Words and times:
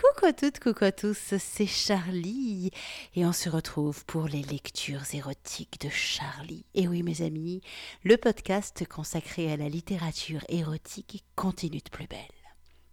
Coucou 0.00 0.24
à 0.24 0.32
toutes, 0.32 0.60
coucou 0.60 0.84
à 0.84 0.92
tous, 0.92 1.34
c'est 1.38 1.66
Charlie 1.66 2.70
et 3.14 3.26
on 3.26 3.34
se 3.34 3.50
retrouve 3.50 4.06
pour 4.06 4.28
les 4.28 4.40
lectures 4.40 5.02
érotiques 5.12 5.78
de 5.82 5.90
Charlie. 5.90 6.64
Et 6.74 6.88
oui 6.88 7.02
mes 7.02 7.20
amis, 7.20 7.60
le 8.02 8.16
podcast 8.16 8.86
consacré 8.88 9.52
à 9.52 9.58
la 9.58 9.68
littérature 9.68 10.42
érotique 10.48 11.22
continue 11.36 11.82
de 11.84 11.90
plus 11.90 12.06
belle. 12.06 12.18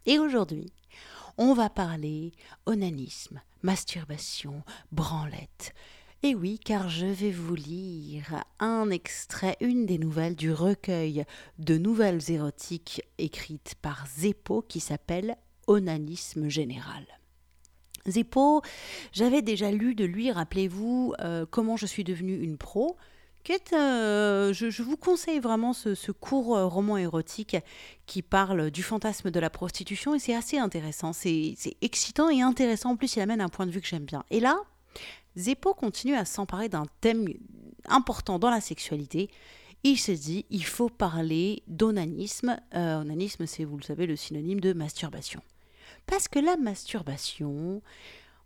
Et 0.05 0.19
aujourd'hui, 0.19 0.73
on 1.37 1.53
va 1.53 1.69
parler 1.69 2.33
onanisme, 2.65 3.39
masturbation, 3.61 4.61
branlette. 4.91 5.73
Et 6.23 6.35
oui, 6.35 6.59
car 6.59 6.89
je 6.89 7.05
vais 7.05 7.31
vous 7.31 7.55
lire 7.55 8.43
un 8.59 8.89
extrait, 8.89 9.55
une 9.61 9.85
des 9.85 9.97
nouvelles 9.97 10.35
du 10.35 10.51
recueil 10.51 11.23
de 11.57 11.77
nouvelles 11.77 12.31
érotiques 12.31 13.01
écrites 13.17 13.75
par 13.81 14.07
Zeppo 14.07 14.61
qui 14.61 14.81
s'appelle 14.81 15.37
onanisme 15.67 16.49
général. 16.49 17.05
Zeppo, 18.07 18.61
j'avais 19.11 19.41
déjà 19.41 19.71
lu 19.71 19.93
de 19.93 20.05
lui, 20.05 20.31
rappelez-vous, 20.31 21.13
euh, 21.19 21.45
Comment 21.49 21.77
je 21.77 21.85
suis 21.85 22.03
devenue 22.03 22.41
une 22.41 22.57
pro, 22.57 22.97
euh, 23.73 24.51
je, 24.51 24.81
vous 24.81 24.97
conseille 24.97 25.39
vraiment 25.39 25.71
ce, 25.71 26.11
court 26.11 26.57
euh, 26.57 26.65
roman 26.65 26.97
érotique 26.97 27.55
qui 28.05 28.21
parle 28.21 28.71
du 28.71 28.83
fantasme 28.83 29.31
de 29.31 29.39
la 29.39 29.49
prostitution 29.49 30.13
et 30.15 30.19
c'est 30.19 30.35
assez 30.35 30.57
intéressant, 30.57 31.13
c'est 31.13 31.55
excitant 31.81 32.29
et 32.29 32.41
intéressant, 32.41 32.91
en 32.91 32.95
plus 32.97 33.15
il 33.15 33.21
amène 33.21 33.39
un 33.39 33.47
point 33.47 33.65
de 33.65 33.71
vue 33.71 33.79
que 33.79 33.87
j'aime 33.87 34.03
bien. 34.03 34.23
Et 34.31 34.41
là, 34.41 34.57
Zeppo 35.37 35.73
continue 35.73 36.15
à 36.15 36.25
s'emparer 36.25 36.67
d'un 36.67 36.85
thème 36.99 37.27
important 37.87 38.37
dans 38.37 38.49
la 38.49 38.59
sexualité. 38.59 39.29
Il 39.83 39.97
se 39.97 40.11
dit, 40.11 40.45
il 40.49 40.65
faut 40.65 40.89
parler 40.89 41.63
d'onanisme. 41.67 42.59
onanisme, 42.73 43.45
c'est, 43.45 43.63
vous 43.63 43.77
le 43.77 43.83
savez, 43.83 44.07
le 44.07 44.15
synonyme 44.15 44.59
de 44.59 44.73
masturbation. 44.73 45.41
Parce 46.05 46.27
que 46.27 46.39
la 46.39 46.57
masturbation, 46.57 47.81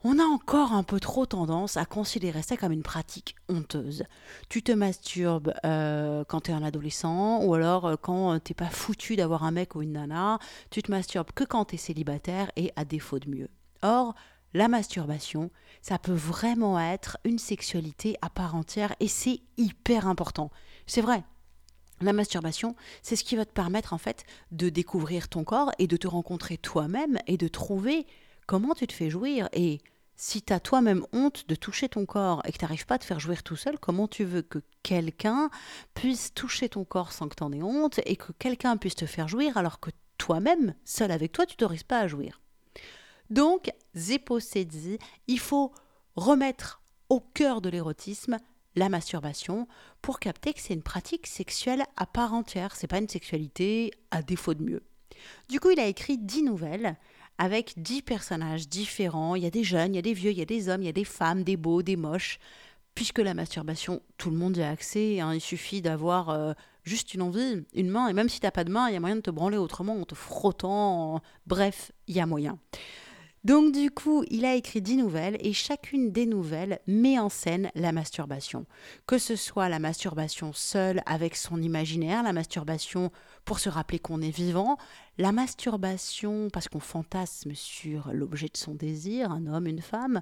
on 0.04 0.18
a 0.18 0.24
encore 0.24 0.74
un 0.74 0.84
peu 0.84 1.00
trop 1.00 1.26
tendance 1.26 1.78
à 1.78 1.86
considérer 1.86 2.42
ça 2.42 2.58
comme 2.58 2.72
une 2.72 2.82
pratique 2.82 3.36
honteuse. 3.50 4.04
Tu 4.50 4.64
te 4.64 4.72
masturbes 4.72 5.54
euh, 5.64 6.24
quand 6.28 6.42
tu 6.42 6.52
es 6.52 6.54
un 6.54 6.64
adolescent, 6.64 7.44
ou 7.44 7.54
alors 7.54 7.86
euh, 7.86 7.96
quand 8.02 8.40
t'es 8.40 8.54
pas 8.54 8.70
foutu 8.70 9.16
d'avoir 9.16 9.44
un 9.44 9.52
mec 9.52 9.76
ou 9.76 9.82
une 9.82 9.94
nana, 9.94 10.40
tu 10.72 10.82
te 10.82 10.92
masturbes 10.92 11.32
que 11.34 11.44
quand 11.44 11.66
tu 11.66 11.76
es 11.76 11.78
célibataire 11.78 12.52
et 12.56 12.72
à 12.76 12.86
défaut 12.86 13.20
de 13.20 13.30
mieux. 13.30 13.50
Or, 13.84 14.16
la 14.54 14.68
masturbation, 14.68 15.50
ça 15.82 15.98
peut 15.98 16.12
vraiment 16.14 16.80
être 16.80 17.18
une 17.24 17.40
sexualité 17.40 18.18
à 18.22 18.30
part 18.30 18.56
entière 18.56 18.96
et 19.00 19.08
c'est 19.08 19.40
hyper 19.58 20.08
important. 20.08 20.52
C'est 20.88 21.02
vrai, 21.02 21.24
la 22.06 22.14
masturbation, 22.14 22.76
c'est 23.02 23.16
ce 23.16 23.24
qui 23.24 23.36
va 23.36 23.46
te 23.46 23.52
permettre 23.52 23.94
en 23.94 23.98
fait 23.98 24.26
de 24.52 24.70
découvrir 24.70 25.28
ton 25.30 25.44
corps 25.44 25.72
et 25.80 25.88
de 25.88 25.98
te 25.98 26.08
rencontrer 26.08 26.58
toi-même 26.58 27.18
et 27.28 27.38
de 27.38 27.48
trouver 27.48 28.06
comment 28.48 28.74
tu 28.74 28.88
te 28.88 28.94
fais 28.94 29.10
jouir. 29.10 29.50
Et 29.54 29.80
si 30.16 30.42
tu 30.42 30.54
as 30.54 30.60
toi-même 30.60 31.06
honte 31.14 31.48
de 31.48 31.56
toucher 31.56 31.90
ton 31.90 32.06
corps 32.06 32.42
et 32.46 32.52
que 32.52 32.58
tu 32.58 32.64
n'arrives 32.64 32.86
pas 32.86 32.96
à 32.96 33.00
te 33.00 33.06
faire 33.06 33.20
jouir 33.20 33.44
tout 33.44 33.56
seul, 33.56 33.80
comment 33.80 34.08
tu 34.08 34.24
veux 34.24 34.44
que 34.44 34.60
quelqu'un 34.84 35.50
puisse 35.94 36.34
toucher 36.34 36.70
ton 36.70 36.84
corps 36.84 37.12
sans 37.12 37.28
que 37.28 37.36
tu 37.36 37.44
en 37.44 37.52
aies 37.52 37.64
honte 37.64 38.00
et 38.06 38.16
que 38.16 38.32
quelqu'un 38.34 38.78
puisse 38.78 38.96
te 38.96 39.06
faire 39.06 39.28
jouir 39.28 39.58
alors 39.58 39.80
que 39.80 39.90
toi-même, 40.18 40.76
seul 40.86 41.12
avec 41.12 41.32
toi, 41.32 41.46
tu 41.46 41.56
t'autorises 41.56 41.84
pas 41.84 42.00
à 42.00 42.08
jouir? 42.08 42.40
Donc, 43.32 43.72
Zeppo 43.96 44.40
s'est 44.40 44.66
dit, 44.66 45.00
il 45.28 45.40
faut 45.40 45.72
remettre 46.16 46.82
au 47.10 47.20
cœur 47.20 47.62
de 47.62 47.70
l'érotisme 47.70 48.38
la 48.76 48.90
masturbation 48.90 49.68
pour 50.02 50.20
capter 50.20 50.54
que 50.54 50.60
c'est 50.60 50.74
une 50.74 50.84
pratique 50.84 51.28
sexuelle 51.28 51.84
à 51.98 52.06
part 52.06 52.34
entière, 52.34 52.76
c'est 52.76 52.88
pas 52.88 53.00
une 53.00 53.10
sexualité 53.10 53.92
à 54.12 54.22
défaut 54.22 54.54
de 54.54 54.64
mieux. 54.64 54.84
Du 55.50 55.60
coup, 55.60 55.70
il 55.72 55.80
a 55.80 55.88
écrit 55.88 56.18
dix 56.18 56.44
nouvelles 56.44 56.98
avec 57.38 57.74
dix 57.78 58.02
personnages 58.02 58.68
différents. 58.68 59.36
Il 59.36 59.44
y 59.44 59.48
a 59.48 59.52
des 59.52 59.64
jeunes, 59.64 59.94
il 59.94 59.98
y 59.98 60.00
a 60.00 60.04
des 60.04 60.14
vieux, 60.14 60.32
il 60.32 60.38
y 60.38 60.42
a 60.42 60.46
des 60.46 60.70
hommes, 60.70 60.82
il 60.82 60.86
y 60.86 60.90
a 60.90 60.94
des 60.94 61.06
femmes, 61.06 61.44
des 61.44 61.58
beaux, 61.58 61.82
des 61.82 61.96
moches. 61.96 62.40
Puisque 62.96 63.20
la 63.20 63.34
masturbation, 63.34 64.02
tout 64.18 64.30
le 64.30 64.38
monde 64.38 64.58
y 64.58 64.62
a 64.62 64.70
accès. 64.70 65.22
Hein. 65.22 65.34
il 65.34 65.42
suffit 65.42 65.82
d'avoir 65.82 66.30
euh, 66.30 66.54
juste 66.84 67.14
une 67.14 67.22
envie, 67.22 67.64
une 67.74 67.90
main. 67.90 68.08
Et 68.10 68.14
même 68.14 68.30
si 68.30 68.40
t'as 68.40 68.52
pas 68.52 68.64
de 68.64 68.72
main, 68.72 68.90
il 68.90 68.94
y 68.94 68.98
a 68.98 69.00
moyen 69.00 69.16
de 69.16 69.22
te 69.22 69.32
branler 69.32 69.58
autrement 69.58 69.96
en 69.96 70.04
te 70.04 70.16
frottant. 70.16 71.22
Bref, 71.48 71.92
il 72.08 72.16
y 72.16 72.20
a 72.20 72.26
moyen. 72.26 72.60
Donc 73.44 73.74
du 73.74 73.90
coup, 73.90 74.24
il 74.30 74.46
a 74.46 74.54
écrit 74.54 74.82
dix 74.82 74.98
nouvelles 74.98 75.38
et 75.40 75.52
chacune 75.52 76.12
des 76.12 76.28
nouvelles 76.28 76.80
met 76.86 77.18
en 77.18 77.30
scène 77.30 77.72
la 77.74 77.92
masturbation. 77.92 78.68
Que 79.08 79.18
ce 79.18 79.36
soit 79.36 79.68
la 79.68 79.80
masturbation 79.80 80.54
seule 80.54 81.02
avec 81.08 81.36
son 81.36 81.60
imaginaire, 81.60 82.22
la 82.22 82.34
masturbation 82.34 83.12
pour 83.44 83.60
se 83.60 83.70
rappeler 83.70 83.98
qu'on 83.98 84.22
est 84.22 84.36
vivant, 84.36 84.78
la 85.18 85.32
masturbation 85.32 86.50
parce 86.52 86.68
qu'on 86.68 86.80
fantasme 86.80 87.56
sur 87.56 88.14
l'objet 88.14 88.48
de 88.48 88.58
son 88.58 88.76
désir, 88.76 89.32
un 89.32 89.48
homme, 89.48 89.66
une 89.66 89.82
femme, 89.82 90.22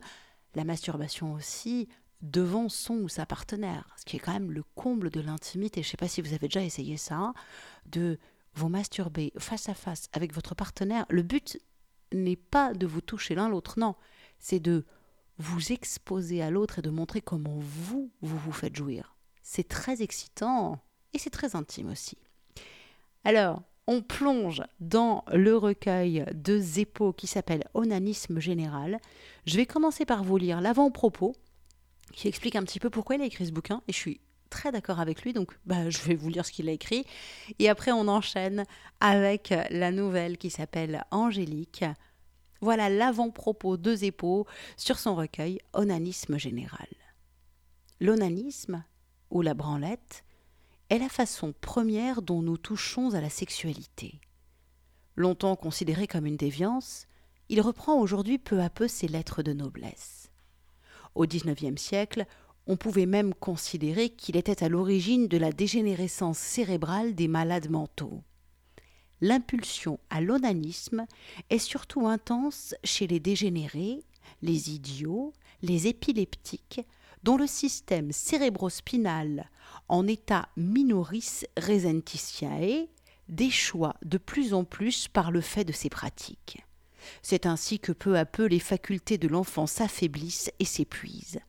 la 0.55 0.63
masturbation 0.63 1.33
aussi 1.33 1.89
devant 2.21 2.69
son 2.69 2.95
ou 2.95 3.09
sa 3.09 3.25
partenaire, 3.25 3.93
ce 3.97 4.05
qui 4.05 4.15
est 4.15 4.19
quand 4.19 4.33
même 4.33 4.51
le 4.51 4.63
comble 4.75 5.09
de 5.09 5.19
l'intimité. 5.19 5.81
Je 5.81 5.87
ne 5.87 5.91
sais 5.91 5.97
pas 5.97 6.07
si 6.07 6.21
vous 6.21 6.33
avez 6.33 6.47
déjà 6.47 6.63
essayé 6.63 6.95
ça, 6.95 7.33
de 7.85 8.17
vous 8.55 8.69
masturber 8.69 9.31
face 9.37 9.69
à 9.69 9.73
face 9.73 10.09
avec 10.13 10.33
votre 10.33 10.55
partenaire. 10.55 11.05
Le 11.09 11.21
but 11.21 11.59
n'est 12.13 12.35
pas 12.35 12.73
de 12.73 12.85
vous 12.85 13.01
toucher 13.01 13.35
l'un 13.35 13.49
l'autre, 13.49 13.79
non, 13.79 13.95
c'est 14.37 14.59
de 14.59 14.85
vous 15.37 15.71
exposer 15.71 16.41
à 16.41 16.49
l'autre 16.49 16.79
et 16.79 16.81
de 16.81 16.89
montrer 16.89 17.21
comment 17.21 17.57
vous, 17.59 18.11
vous 18.21 18.37
vous 18.37 18.51
faites 18.51 18.75
jouir. 18.75 19.15
C'est 19.41 19.67
très 19.67 20.01
excitant 20.01 20.79
et 21.13 21.17
c'est 21.17 21.29
très 21.29 21.55
intime 21.55 21.89
aussi. 21.89 22.17
Alors, 23.23 23.61
on 23.87 24.01
plonge 24.01 24.61
dans 24.79 25.23
le 25.33 25.57
recueil 25.57 26.25
de 26.33 26.59
Zeppo 26.59 27.13
qui 27.13 27.25
s'appelle 27.25 27.63
Onanisme 27.73 28.39
général. 28.39 28.99
Je 29.45 29.55
vais 29.55 29.65
commencer 29.65 30.05
par 30.05 30.23
vous 30.23 30.37
lire 30.37 30.61
l'avant-propos 30.61 31.35
qui 32.13 32.27
explique 32.27 32.55
un 32.55 32.63
petit 32.63 32.79
peu 32.79 32.89
pourquoi 32.89 33.15
il 33.15 33.21
a 33.21 33.25
écrit 33.25 33.47
ce 33.47 33.51
bouquin 33.51 33.81
et 33.87 33.93
je 33.93 33.97
suis 33.97 34.21
très 34.49 34.71
d'accord 34.71 34.99
avec 34.99 35.21
lui, 35.21 35.33
donc 35.33 35.51
bah, 35.65 35.89
je 35.89 35.99
vais 35.99 36.15
vous 36.15 36.29
lire 36.29 36.45
ce 36.45 36.51
qu'il 36.51 36.69
a 36.69 36.71
écrit. 36.71 37.05
Et 37.59 37.69
après, 37.69 37.91
on 37.91 38.07
enchaîne 38.07 38.65
avec 38.99 39.53
la 39.69 39.91
nouvelle 39.91 40.37
qui 40.37 40.49
s'appelle 40.49 41.03
Angélique. 41.11 41.85
Voilà 42.61 42.89
l'avant-propos 42.89 43.77
de 43.77 43.95
Zeppo 43.95 44.45
sur 44.75 44.99
son 44.99 45.15
recueil 45.15 45.59
Onanisme 45.73 46.37
général. 46.37 46.87
L'onanisme, 48.01 48.83
ou 49.29 49.41
la 49.41 49.53
branlette, 49.53 50.23
est 50.89 50.99
la 50.99 51.09
façon 51.09 51.53
première 51.61 52.21
dont 52.21 52.41
nous 52.41 52.57
touchons 52.57 53.13
à 53.13 53.21
la 53.21 53.29
sexualité. 53.29 54.19
Longtemps 55.15 55.55
considéré 55.55 56.07
comme 56.07 56.25
une 56.25 56.37
déviance, 56.37 57.07
il 57.49 57.61
reprend 57.61 57.99
aujourd'hui 57.99 58.37
peu 58.37 58.61
à 58.61 58.69
peu 58.69 58.87
ses 58.87 59.07
lettres 59.07 59.43
de 59.43 59.53
noblesse. 59.53 60.31
Au 61.15 61.25
XIXe 61.25 61.81
siècle, 61.81 62.25
on 62.69 62.77
pouvait 62.77 63.07
même 63.07 63.33
considérer 63.33 64.09
qu'il 64.09 64.37
était 64.37 64.63
à 64.63 64.69
l'origine 64.69 65.27
de 65.27 65.39
la 65.39 65.51
dégénérescence 65.51 66.37
cérébrale 66.37 67.15
des 67.15 67.27
malades 67.27 67.71
mentaux. 67.71 68.21
L'impulsion 69.21 69.99
à 70.11 70.21
l'onanisme 70.21 71.07
est 71.49 71.57
surtout 71.57 72.07
intense 72.07 72.75
chez 72.83 73.07
les 73.07 73.19
dégénérés, 73.19 74.03
les 74.43 74.69
idiots, 74.69 75.33
les 75.63 75.87
épileptiques, 75.87 76.81
dont 77.23 77.37
le 77.37 77.47
système 77.47 78.11
cérébrospinal 78.11 79.49
en 79.87 80.05
état 80.05 80.47
minoris 80.55 81.47
resentitiae 81.57 82.85
déchoit 83.29 83.95
de 84.05 84.19
plus 84.19 84.53
en 84.53 84.63
plus 84.63 85.07
par 85.07 85.31
le 85.31 85.41
fait 85.41 85.65
de 85.65 85.73
ces 85.73 85.89
pratiques. 85.89 86.63
C'est 87.23 87.47
ainsi 87.47 87.79
que 87.79 87.91
peu 87.91 88.15
à 88.15 88.25
peu 88.25 88.45
les 88.45 88.59
facultés 88.59 89.17
de 89.17 89.27
l'enfant 89.27 89.65
s'affaiblissent 89.65 90.51
et 90.59 90.65
s'épuisent 90.65 91.39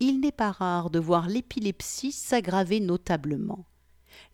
il 0.00 0.20
n'est 0.20 0.32
pas 0.32 0.52
rare 0.52 0.90
de 0.90 0.98
voir 0.98 1.28
l'épilepsie 1.28 2.12
s'aggraver 2.12 2.80
notablement. 2.80 3.66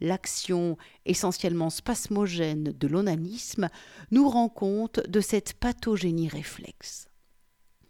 L'action 0.00 0.76
essentiellement 1.04 1.70
spasmogène 1.70 2.72
de 2.72 2.86
l'onanisme 2.86 3.68
nous 4.10 4.28
rend 4.28 4.48
compte 4.48 5.00
de 5.08 5.20
cette 5.20 5.54
pathogénie 5.54 6.28
réflexe. 6.28 7.08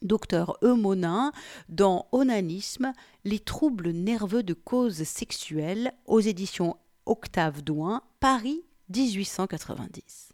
Docteur 0.02 0.58
Eumonin, 0.62 1.32
dans 1.68 2.08
Onanisme, 2.12 2.92
les 3.24 3.38
troubles 3.38 3.90
nerveux 3.90 4.42
de 4.42 4.52
cause 4.52 5.02
sexuelle, 5.04 5.94
aux 6.04 6.20
éditions 6.20 6.76
Octave 7.06 7.62
Douin, 7.62 8.02
Paris 8.20 8.64
1890. 8.90 10.32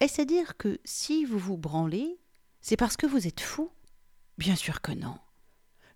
Est-ce 0.00 0.20
à 0.20 0.24
dire 0.26 0.58
que 0.58 0.78
si 0.84 1.24
vous 1.24 1.38
vous 1.38 1.56
branlez, 1.56 2.18
c'est 2.60 2.76
parce 2.76 2.98
que 2.98 3.06
vous 3.06 3.26
êtes 3.26 3.40
fou? 3.40 3.70
Bien 4.36 4.56
sûr 4.56 4.82
que 4.82 4.92
non. 4.92 5.16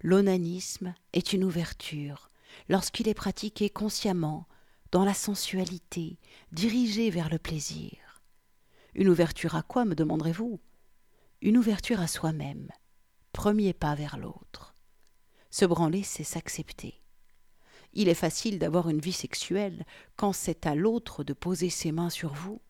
L'onanisme 0.02 0.94
est 1.12 1.34
une 1.34 1.44
ouverture, 1.44 2.30
lorsqu'il 2.68 3.06
est 3.06 3.14
pratiqué 3.14 3.68
consciemment, 3.68 4.46
dans 4.92 5.04
la 5.04 5.14
sensualité, 5.14 6.18
dirigé 6.52 7.10
vers 7.10 7.28
le 7.28 7.38
plaisir. 7.38 8.22
Une 8.94 9.08
ouverture 9.08 9.54
à 9.54 9.62
quoi, 9.62 9.84
me 9.84 9.94
demanderez-vous? 9.94 10.58
Une 11.42 11.58
ouverture 11.58 12.00
à 12.00 12.06
soi-même, 12.06 12.68
premier 13.32 13.72
pas 13.72 13.94
vers 13.94 14.16
l'autre. 14.16 14.74
Se 15.50 15.64
branler, 15.64 16.02
c'est 16.02 16.24
s'accepter. 16.24 17.02
Il 17.92 18.08
est 18.08 18.14
facile 18.14 18.58
d'avoir 18.58 18.88
une 18.88 19.00
vie 19.00 19.12
sexuelle 19.12 19.84
quand 20.16 20.32
c'est 20.32 20.66
à 20.66 20.74
l'autre 20.74 21.24
de 21.24 21.32
poser 21.32 21.70
ses 21.70 21.92
mains 21.92 22.10
sur 22.10 22.32
vous. 22.32 22.60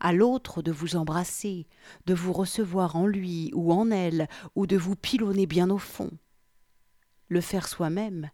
à 0.00 0.12
l'autre 0.12 0.62
de 0.62 0.72
vous 0.72 0.96
embrasser, 0.96 1.66
de 2.06 2.14
vous 2.14 2.32
recevoir 2.32 2.96
en 2.96 3.06
lui 3.06 3.50
ou 3.54 3.72
en 3.72 3.90
elle, 3.90 4.28
ou 4.54 4.66
de 4.66 4.76
vous 4.76 4.96
pilonner 4.96 5.46
bien 5.46 5.70
au 5.70 5.78
fond. 5.78 6.10
Le 7.28 7.40
faire 7.40 7.68
soi-même, 7.68 8.30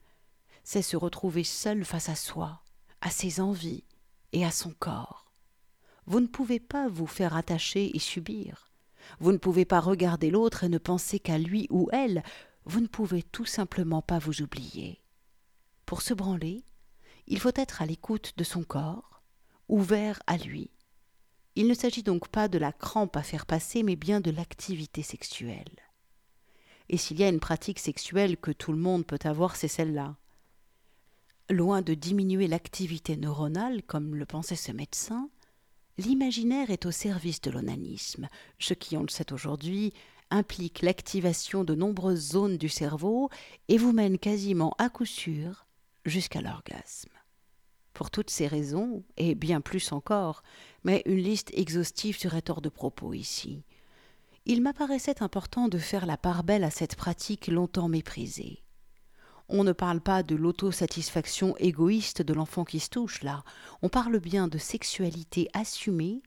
c'est 0.62 0.82
se 0.82 0.96
retrouver 0.96 1.44
seul 1.44 1.85
face 1.85 2.08
à 2.08 2.14
soi, 2.14 2.62
à 3.00 3.11
ses 3.11 3.41
envies 3.41 3.85
et 4.32 4.44
à 4.44 4.50
son 4.50 4.70
corps. 4.70 5.32
Vous 6.06 6.20
ne 6.20 6.26
pouvez 6.26 6.61
pas 6.61 6.88
vous 6.88 7.06
faire 7.06 7.35
attacher 7.35 7.96
et 7.96 7.99
subir. 7.99 8.70
Vous 9.20 9.32
ne 9.32 9.38
pouvez 9.38 9.64
pas 9.64 9.81
regarder 9.81 10.31
l'autre 10.31 10.64
et 10.64 10.69
ne 10.69 10.79
penser 10.79 11.19
qu'à 11.19 11.38
lui 11.38 11.67
ou 11.70 11.88
elle. 11.93 12.23
Vous 12.64 12.81
ne 12.81 12.87
pouvez 12.87 13.23
tout 13.23 13.46
simplement 13.46 14.00
pas 14.00 14.19
vous 14.19 14.43
oublier. 14.43 15.02
Pour 15.87 16.02
se 16.02 16.14
branler, 16.14 16.64
il 17.26 17.38
faut 17.40 17.52
être 17.55 17.82
à 17.82 17.87
l'écoute 17.87 18.35
de 18.37 18.44
son 18.44 18.62
corps, 18.62 19.23
ouvert 19.69 20.23
à 20.26 20.37
lui. 20.37 20.70
Il 21.56 21.69
ne 21.69 21.75
s'agit 21.75 22.02
donc 22.02 22.29
pas 22.29 22.49
de 22.49 22.58
la 22.58 22.73
crampe 22.73 23.17
à 23.17 23.23
faire 23.23 23.47
passer, 23.47 23.82
mais 23.82 23.97
bien 23.97 24.20
de 24.20 24.31
l'activité 24.31 25.02
sexuelle. 25.02 25.70
Et 26.89 26.97
s'il 26.97 27.19
y 27.19 27.25
a 27.25 27.29
une 27.29 27.41
pratique 27.41 27.79
sexuelle 27.79 28.37
que 28.37 28.51
tout 28.51 28.73
le 28.73 28.79
monde 28.79 29.07
peut 29.07 29.19
avoir, 29.25 29.57
c'est 29.57 29.69
celle-là. 29.69 30.17
Loin 31.51 31.83
de 31.83 31.95
diminuer 31.95 32.47
l'activité 32.47 33.17
neuronale, 33.17 33.83
comme 33.83 34.15
le 34.15 34.27
pensait 34.27 34.57
ce 34.57 34.73
médecin, 34.73 35.29
l'imaginaire 35.99 36.71
est 36.71 36.87
au 36.87 36.91
service 36.91 37.41
de 37.41 37.51
l'onanisme, 37.51 38.29
ce 38.59 38.75
qui, 38.75 38.97
on 38.97 39.03
le 39.03 39.09
sait 39.09 39.33
aujourd'hui, 39.33 39.93
implique 40.31 40.83
l'activation 40.83 41.65
de 41.65 41.75
nombreuses 41.75 42.33
zones 42.33 42.57
du 42.57 42.69
cerveau 42.69 43.29
et 43.69 43.79
vous 43.79 43.93
mène 43.93 44.19
quasiment 44.19 44.75
à 44.79 44.89
coup 44.89 45.05
sûr 45.05 45.67
jusqu'à 46.05 46.41
l'orgasme. 46.41 47.11
Pour 47.93 48.11
toutes 48.11 48.31
ces 48.31 48.49
raisons, 48.49 49.05
et 49.17 49.35
bien 49.35 49.61
plus 49.61 49.93
encore, 49.93 50.43
mais 50.83 51.03
une 51.07 51.19
liste 51.19 51.51
exhaustive 51.55 52.19
serait 52.19 52.51
hors 52.51 52.61
de 52.61 52.69
propos 52.69 53.13
ici, 53.13 53.63
il 54.46 54.61
m'apparaissait 54.61 55.23
important 55.23 55.69
de 55.69 55.79
faire 55.79 56.06
la 56.06 56.17
part 56.17 56.44
belle 56.44 56.64
à 56.64 56.70
cette 56.70 56.96
pratique 56.96 57.49
longtemps 57.49 57.88
méprisée. 57.88 58.62
On 59.49 59.64
ne 59.64 59.73
parle 59.73 60.00
pas 60.00 60.23
de 60.23 60.35
l'autosatisfaction 60.35 61.56
égoïste 61.58 62.23
de 62.23 62.32
l'enfant 62.35 62.64
qui 62.64 62.81
se 62.81 62.88
touche 62.88 63.23
là, 63.23 63.44
on 63.82 63.88
parle 63.88 64.19
bien 64.19 64.49
de 64.49 64.58
sexualité 64.58 65.49
assumée 65.52 66.23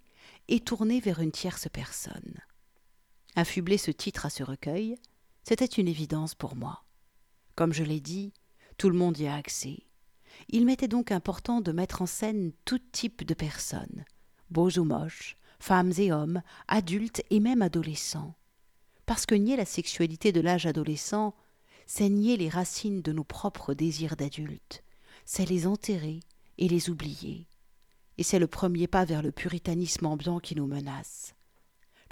et 0.47 0.59
tournée 0.59 0.99
vers 0.99 1.19
une 1.19 1.31
tierce 1.31 1.67
personne. 1.71 2.39
Affubler 3.35 3.77
ce 3.77 3.91
titre 3.91 4.25
à 4.25 4.29
ce 4.29 4.43
recueil, 4.43 4.97
c'était 5.43 5.65
une 5.65 5.87
évidence 5.87 6.35
pour 6.35 6.55
moi. 6.55 6.83
Comme 7.55 7.73
je 7.73 7.83
l'ai 7.83 8.01
dit, 8.01 8.33
tout 8.77 8.89
le 8.89 8.97
monde 8.97 9.17
y 9.17 9.27
a 9.27 9.35
accès. 9.35 9.79
Il 10.49 10.65
m'était 10.65 10.87
donc 10.87 11.11
important 11.11 11.61
de 11.61 11.71
mettre 11.71 12.01
en 12.01 12.05
scène 12.05 12.51
tout 12.65 12.79
type 12.91 13.23
de 13.25 13.33
personnes, 13.33 14.05
beaux 14.49 14.69
ou 14.77 14.83
moches, 14.83 15.35
femmes 15.59 15.93
et 15.97 16.11
hommes, 16.11 16.41
adultes 16.67 17.23
et 17.29 17.39
même 17.39 17.61
adolescents. 17.61 18.33
Parce 19.05 19.25
que 19.25 19.35
nier 19.35 19.55
la 19.55 19.65
sexualité 19.65 20.31
de 20.31 20.41
l'âge 20.41 20.65
adolescent, 20.65 21.33
c'est 21.85 22.09
nier 22.09 22.37
les 22.37 22.49
racines 22.49 23.01
de 23.01 23.13
nos 23.13 23.23
propres 23.23 23.73
désirs 23.73 24.17
d'adultes, 24.17 24.83
c'est 25.25 25.45
les 25.45 25.65
enterrer 25.65 26.19
et 26.57 26.67
les 26.67 26.89
oublier. 26.89 27.47
Et 28.17 28.23
c'est 28.23 28.39
le 28.39 28.47
premier 28.47 28.87
pas 28.87 29.05
vers 29.05 29.21
le 29.21 29.31
puritanisme 29.31 30.05
ambiant 30.05 30.39
qui 30.39 30.55
nous 30.55 30.67
menace. 30.67 31.35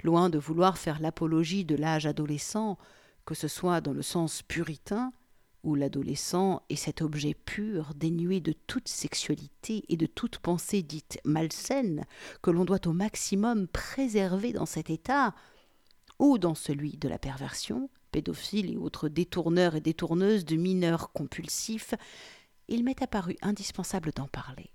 Loin 0.02 0.30
de 0.30 0.38
vouloir 0.38 0.78
faire 0.78 1.00
l'apologie 1.00 1.64
de 1.64 1.74
l'âge 1.74 2.06
adolescent, 2.06 2.78
que 3.24 3.34
ce 3.34 3.48
soit 3.48 3.80
dans 3.80 3.92
le 3.92 4.02
sens 4.02 4.42
puritain, 4.42 5.12
où 5.62 5.74
l'adolescent 5.74 6.62
est 6.68 6.76
cet 6.76 7.02
objet 7.02 7.34
pur, 7.34 7.92
dénué 7.94 8.40
de 8.40 8.52
toute 8.52 8.88
sexualité 8.88 9.84
et 9.88 9.96
de 9.96 10.06
toute 10.06 10.38
pensée 10.38 10.82
dite 10.82 11.18
malsaine, 11.24 12.04
que 12.42 12.50
l'on 12.50 12.64
doit 12.64 12.86
au 12.86 12.92
maximum 12.92 13.66
préserver 13.66 14.52
dans 14.52 14.66
cet 14.66 14.90
état, 14.90 15.34
ou 16.18 16.38
dans 16.38 16.54
celui 16.54 16.96
de 16.96 17.08
la 17.08 17.18
perversion, 17.18 17.90
pédophile 18.12 18.70
et 18.70 18.76
autres 18.76 19.08
détourneurs 19.08 19.74
et 19.74 19.80
détourneuses 19.80 20.44
de 20.44 20.56
mineurs 20.56 21.12
compulsifs, 21.12 21.94
il 22.68 22.84
m'est 22.84 23.02
apparu 23.02 23.36
indispensable 23.42 24.12
d'en 24.12 24.28
parler. 24.28 24.70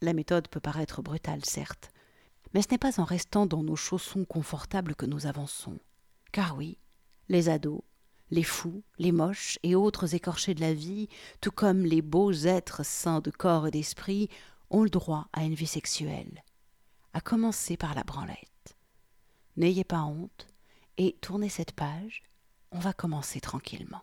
La 0.00 0.12
méthode 0.12 0.48
peut 0.48 0.60
paraître 0.60 1.02
brutale, 1.02 1.44
certes, 1.44 1.90
mais 2.54 2.62
ce 2.62 2.68
n'est 2.70 2.78
pas 2.78 3.00
en 3.00 3.04
restant 3.04 3.46
dans 3.46 3.62
nos 3.62 3.76
chaussons 3.76 4.24
confortables 4.24 4.94
que 4.94 5.06
nous 5.06 5.26
avançons. 5.26 5.78
Car 6.32 6.56
oui, 6.56 6.78
les 7.28 7.48
ados, 7.48 7.82
les 8.32 8.42
fous, 8.42 8.82
les 8.98 9.12
moches 9.12 9.58
et 9.62 9.74
autres 9.74 10.14
écorchés 10.14 10.54
de 10.54 10.62
la 10.62 10.72
vie, 10.72 11.08
tout 11.42 11.50
comme 11.50 11.84
les 11.84 12.00
beaux 12.00 12.32
êtres 12.32 12.82
saints 12.82 13.20
de 13.20 13.30
corps 13.30 13.66
et 13.66 13.70
d'esprit, 13.70 14.30
ont 14.70 14.82
le 14.82 14.90
droit 14.90 15.28
à 15.34 15.44
une 15.44 15.54
vie 15.54 15.66
sexuelle, 15.66 16.42
à 17.12 17.20
commencer 17.20 17.76
par 17.76 17.94
la 17.94 18.04
branlette. 18.04 18.78
N'ayez 19.58 19.84
pas 19.84 20.00
honte 20.00 20.46
et 20.96 21.18
tournez 21.20 21.50
cette 21.50 21.72
page, 21.72 22.22
on 22.70 22.78
va 22.78 22.94
commencer 22.94 23.38
tranquillement. 23.38 24.00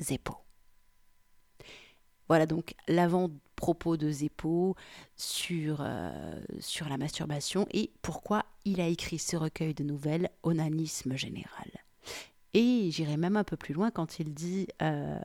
Zeppo. 0.00 0.36
Voilà 2.28 2.46
donc 2.46 2.76
l'avant-propos 2.86 3.96
de 3.96 4.12
Zeppo 4.12 4.76
sur, 5.16 5.78
euh, 5.80 6.40
sur 6.60 6.88
la 6.88 6.98
masturbation 6.98 7.66
et 7.72 7.90
pourquoi 8.00 8.44
il 8.64 8.80
a 8.80 8.86
écrit 8.86 9.18
ce 9.18 9.36
recueil 9.36 9.74
de 9.74 9.82
nouvelles 9.82 10.30
Onanisme 10.44 11.16
général. 11.16 11.68
Et 12.54 12.90
j'irai 12.90 13.16
même 13.16 13.36
un 13.36 13.44
peu 13.44 13.56
plus 13.56 13.74
loin 13.74 13.90
quand 13.90 14.18
il 14.18 14.34
dit 14.34 14.68
euh, 14.82 15.18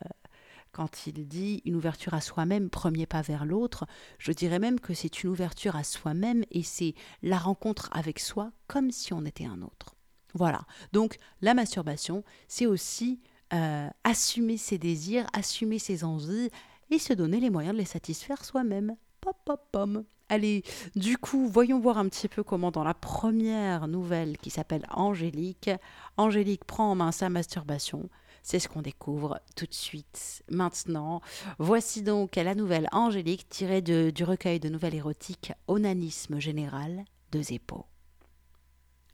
quand 0.71 1.07
il 1.07 1.27
dit 1.27 1.61
une 1.65 1.75
ouverture 1.75 2.13
à 2.13 2.21
soi-même, 2.21 2.69
premier 2.69 3.05
pas 3.05 3.21
vers 3.21 3.45
l'autre, 3.45 3.87
je 4.19 4.31
dirais 4.31 4.59
même 4.59 4.79
que 4.79 4.93
c'est 4.93 5.23
une 5.23 5.31
ouverture 5.31 5.75
à 5.75 5.83
soi-même 5.83 6.43
et 6.51 6.61
c'est 6.61 6.93
la 7.23 7.37
rencontre 7.37 7.89
avec 7.91 8.19
soi 8.19 8.51
comme 8.67 8.91
si 8.91 9.11
on 9.13 9.25
était 9.25 9.45
un 9.45 9.61
autre. 9.61 9.95
Voilà. 10.33 10.61
Donc 10.93 11.17
la 11.41 11.53
masturbation, 11.53 12.23
c'est 12.47 12.67
aussi 12.67 13.19
euh, 13.53 13.89
assumer 14.03 14.57
ses 14.57 14.77
désirs, 14.77 15.25
assumer 15.33 15.79
ses 15.79 16.03
envies 16.03 16.49
et 16.91 16.99
se 16.99 17.13
donner 17.13 17.39
les 17.39 17.49
moyens 17.49 17.73
de 17.73 17.79
les 17.79 17.85
satisfaire 17.85 18.45
soi-même. 18.45 18.95
Pop, 19.19 19.37
pop, 19.45 19.67
pom. 19.71 20.03
Allez, 20.29 20.63
du 20.95 21.17
coup, 21.17 21.47
voyons 21.47 21.79
voir 21.79 21.97
un 21.97 22.09
petit 22.09 22.27
peu 22.27 22.43
comment 22.43 22.69
dans 22.69 22.83
la 22.83 22.93
première 22.93 23.87
nouvelle 23.87 24.37
qui 24.37 24.49
s'appelle 24.49 24.85
Angélique, 24.89 25.69
Angélique 26.17 26.65
prend 26.65 26.91
en 26.91 26.95
main 26.95 27.13
sa 27.13 27.29
masturbation. 27.29 28.09
C'est 28.43 28.59
ce 28.59 28.67
qu'on 28.67 28.81
découvre 28.81 29.39
tout 29.55 29.65
de 29.65 29.73
suite 29.73 30.43
maintenant. 30.49 31.21
Voici 31.59 32.01
donc 32.01 32.35
la 32.35 32.55
nouvelle 32.55 32.89
Angélique 32.91 33.47
tirée 33.47 33.81
du 33.81 34.23
recueil 34.23 34.59
de 34.59 34.67
nouvelles 34.69 34.95
érotiques 34.95 35.53
Onanisme 35.67 36.39
général 36.39 37.05
de 37.31 37.41
Zeppo. 37.41 37.85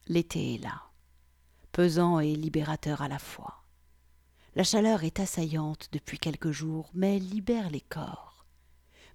L'été 0.08 0.56
est 0.56 0.64
là, 0.64 0.82
pesant 1.72 2.20
et 2.20 2.36
libérateur 2.36 3.04
à 3.04 3.08
la 3.08 3.20
fois. 3.20 3.64
La 4.56 4.64
chaleur 4.64 5.04
est 5.04 5.20
assaillante 5.20 5.90
depuis 5.92 6.18
quelques 6.18 6.52
jours, 6.52 6.90
mais 6.94 7.20
libère 7.20 7.70
les 7.70 7.82
corps. 7.82 8.46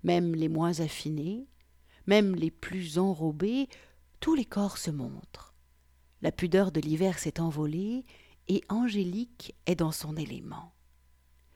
Même 0.05 0.35
les 0.35 0.49
moins 0.49 0.81
affinés, 0.81 1.47
même 2.09 2.35
les 2.35 2.50
plus 2.50 2.99
enrobés, 2.99 3.69
tous 4.19 4.35
les 4.35 4.47
corps 4.47 4.79
se 4.79 4.91
montrent. 4.91 5.55
La 6.23 6.33
pudeur 6.33 6.73
de 6.73 6.81
l'hiver 6.81 7.19
s'est 7.19 7.38
envolée 7.38 8.07
et 8.49 8.65
Angélique 8.71 9.55
est 9.67 9.77
dans 9.77 9.93
son 9.93 10.17
élément. 10.17 10.73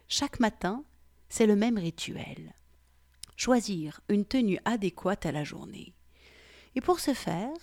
Chaque 0.09 0.41
matin, 0.41 0.85
c'est 1.31 1.47
le 1.47 1.57
même 1.57 1.79
rituel. 1.79 2.55
Choisir 3.35 4.03
une 4.11 4.27
tenue 4.27 4.61
adéquate 4.67 5.25
à 5.25 5.33
la 5.33 5.43
journée. 5.43 5.95
Et 6.75 6.83
pour 6.83 7.01
ce 7.01 7.15
faire, 7.15 7.57